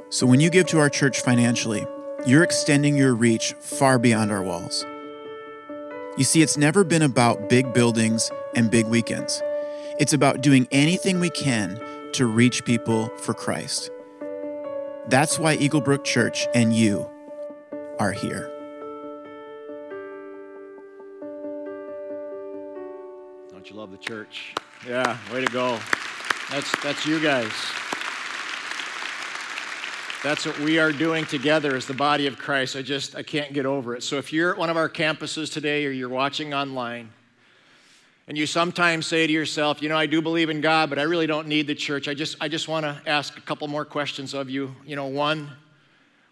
So 0.10 0.26
when 0.26 0.40
you 0.40 0.50
give 0.50 0.68
to 0.68 0.80
our 0.80 0.90
church 0.90 1.22
financially, 1.22 1.86
you're 2.26 2.44
extending 2.44 2.96
your 2.96 3.14
reach 3.14 3.54
far 3.54 4.00
beyond 4.00 4.32
our 4.32 4.42
walls. 4.42 4.86
You 6.18 6.24
see, 6.24 6.42
it's 6.42 6.58
never 6.58 6.84
been 6.84 7.02
about 7.04 7.50
big 7.50 7.74
buildings 7.74 8.32
and 8.56 8.72
big 8.72 8.88
weekends. 8.88 9.42
It's 10.00 10.14
about 10.14 10.42
doing 10.42 10.68
anything 10.72 11.20
we 11.20 11.30
can 11.30 11.80
to 12.14 12.26
reach 12.26 12.66
people 12.66 13.10
for 13.18 13.34
Christ. 13.34 13.92
That's 15.08 15.38
why 15.38 15.58
Eaglebrook 15.58 16.04
Church 16.04 16.48
and 16.54 16.74
you 16.74 17.08
are 18.00 18.12
here. 18.12 18.52
Don't 23.52 23.70
you 23.70 23.76
love 23.76 23.92
the 23.92 23.98
church? 23.98 24.54
Yeah, 24.88 25.18
way 25.32 25.46
to 25.46 25.52
go. 25.52 25.80
That's, 26.50 26.82
that's 26.82 27.06
you 27.06 27.20
guys. 27.20 27.52
That's 30.24 30.46
what 30.46 30.58
we 30.60 30.80
are 30.80 30.94
doing 30.94 31.26
together 31.26 31.76
as 31.76 31.86
the 31.86 31.94
body 31.94 32.26
of 32.26 32.38
Christ. 32.38 32.76
I 32.76 32.82
just, 32.82 33.16
I 33.16 33.24
can't 33.24 33.54
get 33.54 33.66
over 33.66 33.96
it. 33.96 34.04
So 34.04 34.18
if 34.18 34.32
you're 34.32 34.52
at 34.52 34.58
one 34.58 34.70
of 34.70 34.78
our 34.78 34.90
campuses 34.90 35.52
today 35.52 35.86
or 35.86 35.92
you're 35.92 36.08
watching 36.08 36.54
online, 36.54 37.10
and 38.30 38.38
you 38.38 38.46
sometimes 38.46 39.08
say 39.08 39.28
to 39.28 39.32
yourself, 39.32 39.82
you 39.82 39.90
know, 39.90 39.98
I 39.98 40.06
do 40.06 40.22
believe 40.22 40.50
in 40.50 40.60
God, 40.62 40.90
but 40.90 41.00
I 41.00 41.04
really 41.04 41.28
don't 41.28 41.48
need 41.48 41.68
the 41.68 41.76
church. 41.76 42.08
I 42.08 42.14
just, 42.14 42.36
I 42.42 42.48
just 42.48 42.68
want 42.68 42.84
to 42.84 43.02
ask 43.06 43.38
a 43.38 43.42
couple 43.42 43.68
more 43.68 43.86
questions 43.86 44.34
of 44.34 44.50
you. 44.50 44.76
You 44.86 44.96
know, 44.96 45.08
one, 45.08 45.50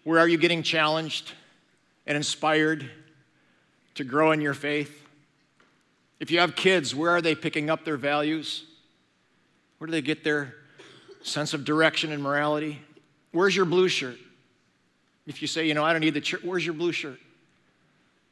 where 0.04 0.18
are 0.18 0.28
you 0.28 0.38
getting 0.38 0.62
challenged 0.62 1.32
and 2.06 2.16
inspired 2.16 2.88
to 3.94 4.04
grow 4.04 4.32
in 4.32 4.40
your 4.40 4.54
faith? 4.54 5.06
If 6.20 6.30
you 6.30 6.38
have 6.40 6.56
kids, 6.56 6.94
where 6.94 7.10
are 7.10 7.22
they 7.22 7.34
picking 7.34 7.70
up 7.70 7.84
their 7.84 7.96
values? 7.96 8.64
Where 9.78 9.86
do 9.86 9.92
they 9.92 10.02
get 10.02 10.24
their 10.24 10.54
sense 11.22 11.54
of 11.54 11.64
direction 11.64 12.12
and 12.12 12.22
morality? 12.22 12.80
Where's 13.32 13.54
your 13.54 13.66
blue 13.66 13.88
shirt? 13.88 14.18
If 15.26 15.42
you 15.42 15.48
say, 15.48 15.66
you 15.66 15.74
know, 15.74 15.84
I 15.84 15.92
don't 15.92 16.00
need 16.00 16.14
the 16.14 16.20
church, 16.20 16.42
where's 16.42 16.64
your 16.64 16.74
blue 16.74 16.92
shirt? 16.92 17.18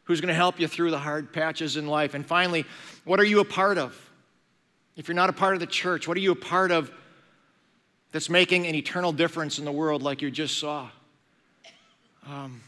who's 0.05 0.21
going 0.21 0.29
to 0.29 0.35
help 0.35 0.61
you 0.61 0.69
through 0.69 0.91
the 0.91 0.99
hard 0.99 1.33
patches 1.33 1.77
in 1.77 1.87
life. 1.87 2.15
And 2.15 2.25
finally, 2.25 2.65
what 3.05 3.19
are 3.19 3.25
you 3.25 3.41
a 3.41 3.45
part 3.45 3.79
of? 3.79 3.99
If 4.97 5.09
you're 5.09 5.15
not 5.15 5.31
a 5.31 5.35
part 5.35 5.55
of 5.55 5.61
the 5.61 5.67
church, 5.67 6.07
what 6.07 6.17
are 6.17 6.21
you 6.21 6.33
a 6.33 6.37
part 6.37 6.71
of 6.71 6.91
that's 8.13 8.31
making 8.31 8.67
an 8.67 8.75
eternal 8.75 9.13
difference 9.13 9.59
in 9.59 9.65
the 9.65 9.73
world 9.73 10.03
like 10.03 10.23
you 10.23 10.31
just 10.31 10.59
saw? 10.59 10.89
Um, 12.27 12.61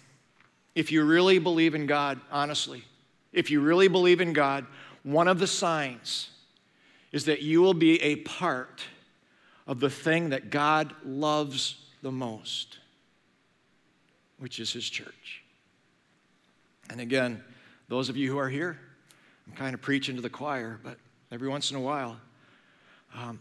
if 0.74 0.90
you 0.90 1.04
really 1.04 1.38
believe 1.38 1.74
in 1.74 1.86
God, 1.86 2.20
honestly, 2.32 2.84
if 3.32 3.50
you 3.50 3.60
really 3.60 3.88
believe 3.88 4.20
in 4.20 4.32
God, 4.32 4.66
one 5.02 5.28
of 5.28 5.38
the 5.38 5.46
signs 5.46 6.30
is 7.16 7.24
that 7.24 7.40
you 7.40 7.62
will 7.62 7.72
be 7.72 8.00
a 8.02 8.16
part 8.16 8.82
of 9.66 9.80
the 9.80 9.88
thing 9.88 10.28
that 10.28 10.50
God 10.50 10.94
loves 11.02 11.76
the 12.02 12.12
most, 12.12 12.76
which 14.38 14.60
is 14.60 14.70
His 14.70 14.88
church. 14.88 15.42
And 16.90 17.00
again, 17.00 17.42
those 17.88 18.10
of 18.10 18.18
you 18.18 18.30
who 18.30 18.36
are 18.36 18.50
here, 18.50 18.78
I'm 19.46 19.56
kind 19.56 19.72
of 19.72 19.80
preaching 19.80 20.16
to 20.16 20.20
the 20.20 20.28
choir, 20.28 20.78
but 20.84 20.98
every 21.32 21.48
once 21.48 21.70
in 21.70 21.78
a 21.78 21.80
while. 21.80 22.18
Um, 23.14 23.40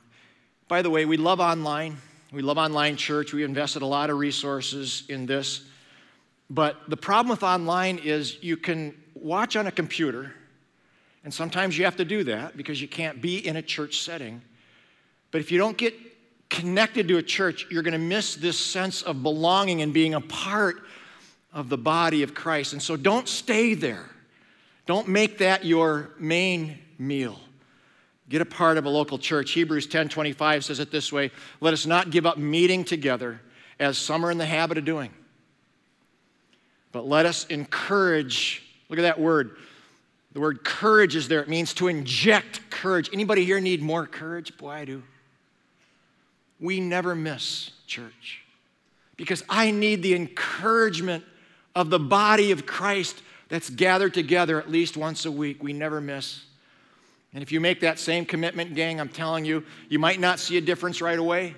by 0.70 0.82
the 0.82 0.90
way, 0.90 1.04
we 1.04 1.18
love 1.18 1.42
online. 1.42 1.98
We 2.32 2.44
love 2.44 2.58
online 2.58 2.96
church. 2.96 3.34
We 3.34 3.44
invested 3.44 3.82
a 3.82 3.86
lot 3.86 4.10
of 4.10 4.18
resources 4.18 5.04
in 5.10 5.26
this. 5.26 5.66
But 6.50 6.78
the 6.88 6.98
problem 6.98 7.30
with 7.30 7.44
online 7.44 7.98
is 7.98 8.42
you 8.42 8.56
can 8.56 8.96
watch 9.16 9.58
on 9.58 9.68
a 9.68 9.72
computer, 9.72 10.34
and 11.26 11.34
sometimes 11.34 11.76
you 11.76 11.86
have 11.86 11.96
to 11.98 12.06
do 12.06 12.24
that 12.26 12.56
because 12.56 12.80
you 12.80 12.88
can't 12.88 13.20
be 13.20 13.46
in 13.46 13.56
a 13.56 13.62
church 13.62 14.00
setting. 14.02 14.44
But 15.32 15.42
if 15.42 15.52
you 15.52 15.58
don't 15.58 15.76
get 15.76 15.96
connected 16.52 17.08
to 17.08 17.18
a 17.18 17.24
church, 17.24 17.66
you're 17.72 17.82
going 17.82 17.94
to 17.94 17.98
miss 17.98 18.36
this 18.36 18.60
sense 18.60 19.02
of 19.02 19.24
belonging 19.24 19.82
and 19.82 19.92
being 19.92 20.14
a 20.14 20.22
part 20.22 20.84
of 21.52 21.68
the 21.68 21.80
body 21.80 22.22
of 22.22 22.36
Christ. 22.36 22.74
And 22.74 22.82
so 22.82 22.96
don't 22.96 23.28
stay 23.28 23.74
there. 23.74 24.08
Don't 24.86 25.08
make 25.08 25.40
that 25.40 25.66
your 25.66 26.12
main 26.20 26.78
meal. 27.00 27.40
Get 28.30 28.42
a 28.42 28.46
part 28.46 28.78
of 28.78 28.86
a 28.86 28.90
local 28.90 29.18
church. 29.18 29.52
Hebrews 29.54 29.88
10:25 29.88 30.64
says 30.64 30.80
it 30.80 30.92
this 30.92 31.12
way, 31.12 31.32
"Let 31.60 31.74
us 31.74 31.88
not 31.88 32.12
give 32.12 32.28
up 32.28 32.38
meeting 32.38 32.86
together 32.86 33.42
as 33.80 33.98
some 33.98 34.24
are 34.24 34.30
in 34.30 34.38
the 34.38 34.46
habit 34.46 34.78
of 34.78 34.86
doing, 34.86 35.12
but 36.92 37.08
let 37.08 37.26
us 37.26 37.48
encourage." 37.48 38.62
Look 38.90 39.00
at 39.00 39.04
that 39.04 39.20
word. 39.20 39.58
The 40.36 40.42
word 40.42 40.66
courage 40.66 41.16
is 41.16 41.30
there. 41.30 41.42
It 41.42 41.48
means 41.48 41.74
to 41.76 41.88
inject 41.88 42.70
courage. 42.70 43.10
Anybody 43.14 43.46
here 43.46 43.62
need 43.62 43.82
more 43.82 44.06
courage? 44.06 44.56
Boy, 44.58 44.70
I 44.70 44.84
do. 44.84 45.02
We 46.60 46.82
never 46.82 47.16
miss 47.16 47.72
church 47.88 48.42
because 49.16 49.46
I 49.48 49.72
need 49.72 50.04
the 50.04 50.14
encouragement 50.14 51.24
of 51.74 51.90
the 51.90 52.00
body 52.00 52.52
of 52.52 52.66
Christ 52.66 53.22
that's 53.48 53.70
gathered 53.70 54.14
together 54.14 54.60
at 54.60 54.70
least 54.70 54.98
once 54.98 55.26
a 55.26 55.32
week. 55.32 55.64
We 55.64 55.72
never 55.72 56.02
miss. 56.02 56.44
And 57.34 57.42
if 57.42 57.54
you 57.54 57.62
make 57.62 57.80
that 57.80 57.98
same 57.98 58.26
commitment, 58.26 58.76
gang, 58.76 59.00
I'm 59.00 59.08
telling 59.08 59.46
you, 59.46 59.64
you 59.88 60.00
might 60.00 60.20
not 60.20 60.40
see 60.40 60.58
a 60.58 60.62
difference 60.62 61.00
right 61.00 61.18
away. 61.18 61.56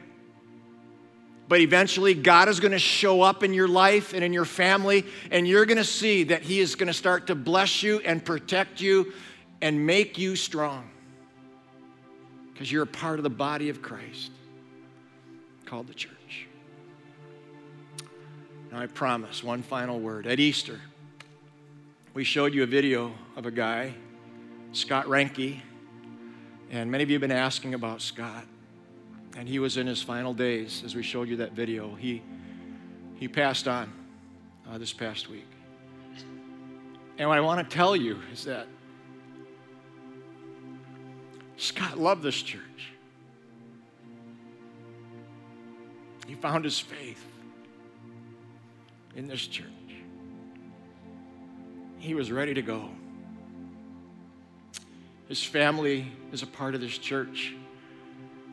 But 1.47 1.61
eventually, 1.61 2.13
God 2.13 2.49
is 2.49 2.59
going 2.59 2.73
to 2.73 2.79
show 2.79 3.21
up 3.21 3.41
in 3.41 3.53
your 3.53 3.67
life 3.67 4.13
and 4.13 4.23
in 4.23 4.33
your 4.33 4.45
family, 4.45 5.05
and 5.31 5.47
you're 5.47 5.65
going 5.65 5.77
to 5.77 5.85
see 5.85 6.23
that 6.25 6.41
He 6.41 6.59
is 6.59 6.75
going 6.75 6.87
to 6.87 6.93
start 6.93 7.27
to 7.27 7.35
bless 7.35 7.81
you 7.81 7.99
and 7.99 8.23
protect 8.23 8.81
you 8.81 9.13
and 9.61 9.85
make 9.85 10.17
you 10.17 10.35
strong. 10.35 10.89
Because 12.51 12.71
you're 12.71 12.83
a 12.83 12.87
part 12.87 13.19
of 13.19 13.23
the 13.23 13.29
body 13.29 13.69
of 13.69 13.81
Christ 13.81 14.31
called 15.65 15.87
the 15.87 15.93
church. 15.93 16.47
Now, 18.71 18.79
I 18.79 18.87
promise 18.87 19.43
one 19.43 19.61
final 19.61 19.99
word. 19.99 20.27
At 20.27 20.39
Easter, 20.39 20.81
we 22.13 22.25
showed 22.25 22.53
you 22.53 22.63
a 22.63 22.67
video 22.67 23.13
of 23.37 23.45
a 23.45 23.51
guy, 23.51 23.93
Scott 24.73 25.05
Renke, 25.05 25.61
and 26.71 26.91
many 26.91 27.03
of 27.03 27.09
you 27.09 27.13
have 27.13 27.21
been 27.21 27.31
asking 27.31 27.73
about 27.73 28.01
Scott. 28.01 28.43
And 29.37 29.47
he 29.47 29.59
was 29.59 29.77
in 29.77 29.85
his 29.85 30.01
final 30.01 30.33
days 30.33 30.81
as 30.83 30.95
we 30.95 31.03
showed 31.03 31.29
you 31.29 31.37
that 31.37 31.51
video. 31.51 31.93
He, 31.93 32.23
he 33.17 33.27
passed 33.27 33.67
on 33.67 33.93
uh, 34.67 34.79
this 34.79 34.91
past 34.91 35.29
week. 35.29 35.47
And 37.19 37.29
what 37.29 37.37
I 37.37 37.41
want 37.41 37.69
to 37.69 37.75
tell 37.75 37.95
you 37.95 38.19
is 38.33 38.45
that 38.45 38.67
Scott 41.55 41.99
loved 41.99 42.23
this 42.23 42.41
church. 42.41 42.61
He 46.25 46.33
found 46.33 46.65
his 46.65 46.79
faith 46.79 47.23
in 49.15 49.27
this 49.27 49.45
church. 49.45 49.67
He 51.99 52.15
was 52.15 52.31
ready 52.31 52.55
to 52.55 52.61
go. 52.63 52.89
His 55.27 55.43
family 55.43 56.11
is 56.31 56.41
a 56.41 56.47
part 56.47 56.73
of 56.73 56.81
this 56.81 56.97
church. 56.97 57.53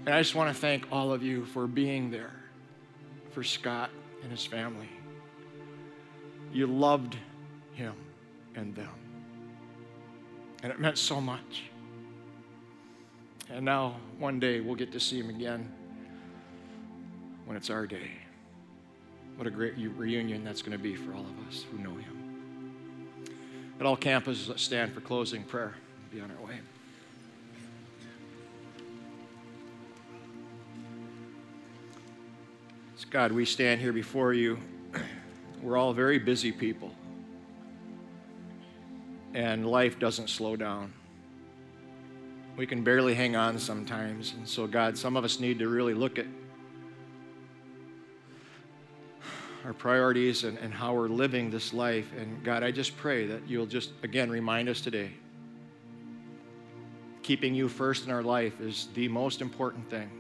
And 0.07 0.15
I 0.15 0.21
just 0.21 0.35
want 0.35 0.55
to 0.55 0.61
thank 0.61 0.87
all 0.93 1.13
of 1.13 1.23
you 1.23 1.47
for 1.47 1.67
being 1.67 2.11
there 2.11 2.35
for 3.31 3.43
Scott 3.43 3.91
and 4.23 4.31
his 4.31 4.45
family. 4.45 4.89
You 6.53 6.67
loved 6.67 7.17
him 7.73 7.95
and 8.55 8.75
them. 8.75 8.91
And 10.63 10.71
it 10.71 10.79
meant 10.79 10.99
so 10.99 11.21
much. 11.21 11.65
And 13.51 13.65
now, 13.65 13.97
one 14.19 14.39
day, 14.39 14.61
we'll 14.61 14.75
get 14.75 14.93
to 14.93 15.01
see 15.01 15.19
him 15.19 15.31
again 15.31 15.71
when 17.47 17.57
it's 17.57 17.71
our 17.71 17.87
day. 17.87 18.11
What 19.37 19.47
a 19.47 19.51
great 19.51 19.75
reunion 19.77 20.45
that's 20.45 20.63
going 20.63 20.77
to 20.77 20.83
be 20.83 20.95
for 20.95 21.15
all 21.15 21.25
of 21.25 21.49
us 21.49 21.65
who 21.71 21.79
know 21.79 21.91
him. 21.91 23.25
At 23.81 23.87
all 23.87 23.97
campuses, 23.97 24.57
stand 24.59 24.93
for 24.93 25.01
closing 25.01 25.43
prayer. 25.43 25.75
Be 26.13 26.21
on 26.21 26.31
our 26.31 26.47
way. 26.47 26.61
God, 33.11 33.33
we 33.33 33.45
stand 33.45 33.81
here 33.81 33.93
before 33.93 34.33
you. 34.33 34.59
We're 35.63 35.77
all 35.77 35.93
very 35.93 36.19
busy 36.19 36.53
people. 36.53 36.93
And 39.33 39.67
life 39.67 39.99
doesn't 39.99 40.29
slow 40.31 40.55
down. 40.55 40.93
We 42.57 42.67
can 42.67 42.85
barely 42.85 43.15
hang 43.15 43.35
on 43.35 43.59
sometimes. 43.59 44.35
And 44.35 44.49
so, 44.49 44.69
God, 44.69 44.97
some 44.97 45.17
of 45.17 45.25
us 45.25 45.41
need 45.41 45.59
to 45.59 45.69
really 45.69 45.95
look 45.95 46.21
at 46.21 46.27
our 49.65 49.73
priorities 49.73 50.45
and, 50.45 50.57
and 50.59 50.73
how 50.73 50.95
we're 50.95 51.09
living 51.09 51.51
this 51.51 51.75
life. 51.75 52.13
And 52.17 52.45
God, 52.45 52.63
I 52.63 52.71
just 52.71 52.97
pray 52.97 53.27
that 53.27 53.49
you'll 53.49 53.67
just, 53.67 53.91
again, 54.05 54.31
remind 54.31 54.69
us 54.69 54.81
today 54.81 55.11
keeping 57.25 57.55
you 57.55 57.69
first 57.69 58.05
in 58.05 58.13
our 58.13 58.23
life 58.23 58.61
is 58.61 58.89
the 58.95 59.09
most 59.09 59.41
important 59.41 59.89
thing. 59.89 60.11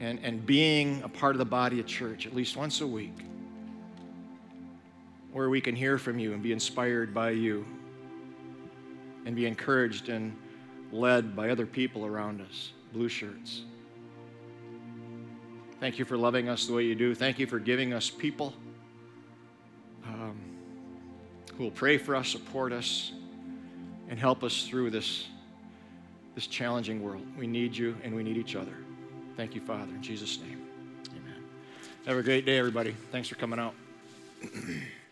And, 0.00 0.18
and 0.22 0.44
being 0.44 1.02
a 1.02 1.08
part 1.08 1.34
of 1.34 1.38
the 1.38 1.44
body 1.44 1.80
of 1.80 1.86
church 1.86 2.26
at 2.26 2.34
least 2.34 2.56
once 2.56 2.80
a 2.80 2.86
week 2.86 3.14
where 5.32 5.50
we 5.50 5.60
can 5.60 5.76
hear 5.76 5.98
from 5.98 6.18
you 6.18 6.32
and 6.32 6.42
be 6.42 6.52
inspired 6.52 7.12
by 7.12 7.30
you 7.30 7.64
and 9.26 9.36
be 9.36 9.44
encouraged 9.44 10.08
and 10.08 10.34
led 10.92 11.36
by 11.36 11.50
other 11.50 11.66
people 11.66 12.06
around 12.06 12.40
us, 12.40 12.72
blue 12.92 13.08
shirts. 13.08 13.62
Thank 15.78 15.98
you 15.98 16.06
for 16.06 16.16
loving 16.16 16.48
us 16.48 16.66
the 16.66 16.72
way 16.72 16.84
you 16.84 16.94
do. 16.94 17.14
Thank 17.14 17.38
you 17.38 17.46
for 17.46 17.58
giving 17.58 17.92
us 17.92 18.08
people 18.08 18.54
um, 20.06 20.38
who 21.56 21.64
will 21.64 21.70
pray 21.70 21.98
for 21.98 22.16
us, 22.16 22.28
support 22.28 22.72
us, 22.72 23.12
and 24.08 24.18
help 24.18 24.42
us 24.42 24.66
through 24.66 24.90
this, 24.90 25.26
this 26.34 26.46
challenging 26.46 27.02
world. 27.02 27.26
We 27.36 27.46
need 27.46 27.76
you 27.76 27.96
and 28.02 28.14
we 28.14 28.22
need 28.22 28.38
each 28.38 28.56
other. 28.56 28.85
Thank 29.36 29.54
you, 29.54 29.60
Father. 29.60 29.92
In 29.94 30.02
Jesus' 30.02 30.40
name, 30.40 30.66
amen. 31.10 31.42
Have 32.06 32.16
a 32.16 32.22
great 32.22 32.46
day, 32.46 32.58
everybody. 32.58 32.94
Thanks 33.12 33.28
for 33.28 33.34
coming 33.34 33.58
out. 33.58 33.74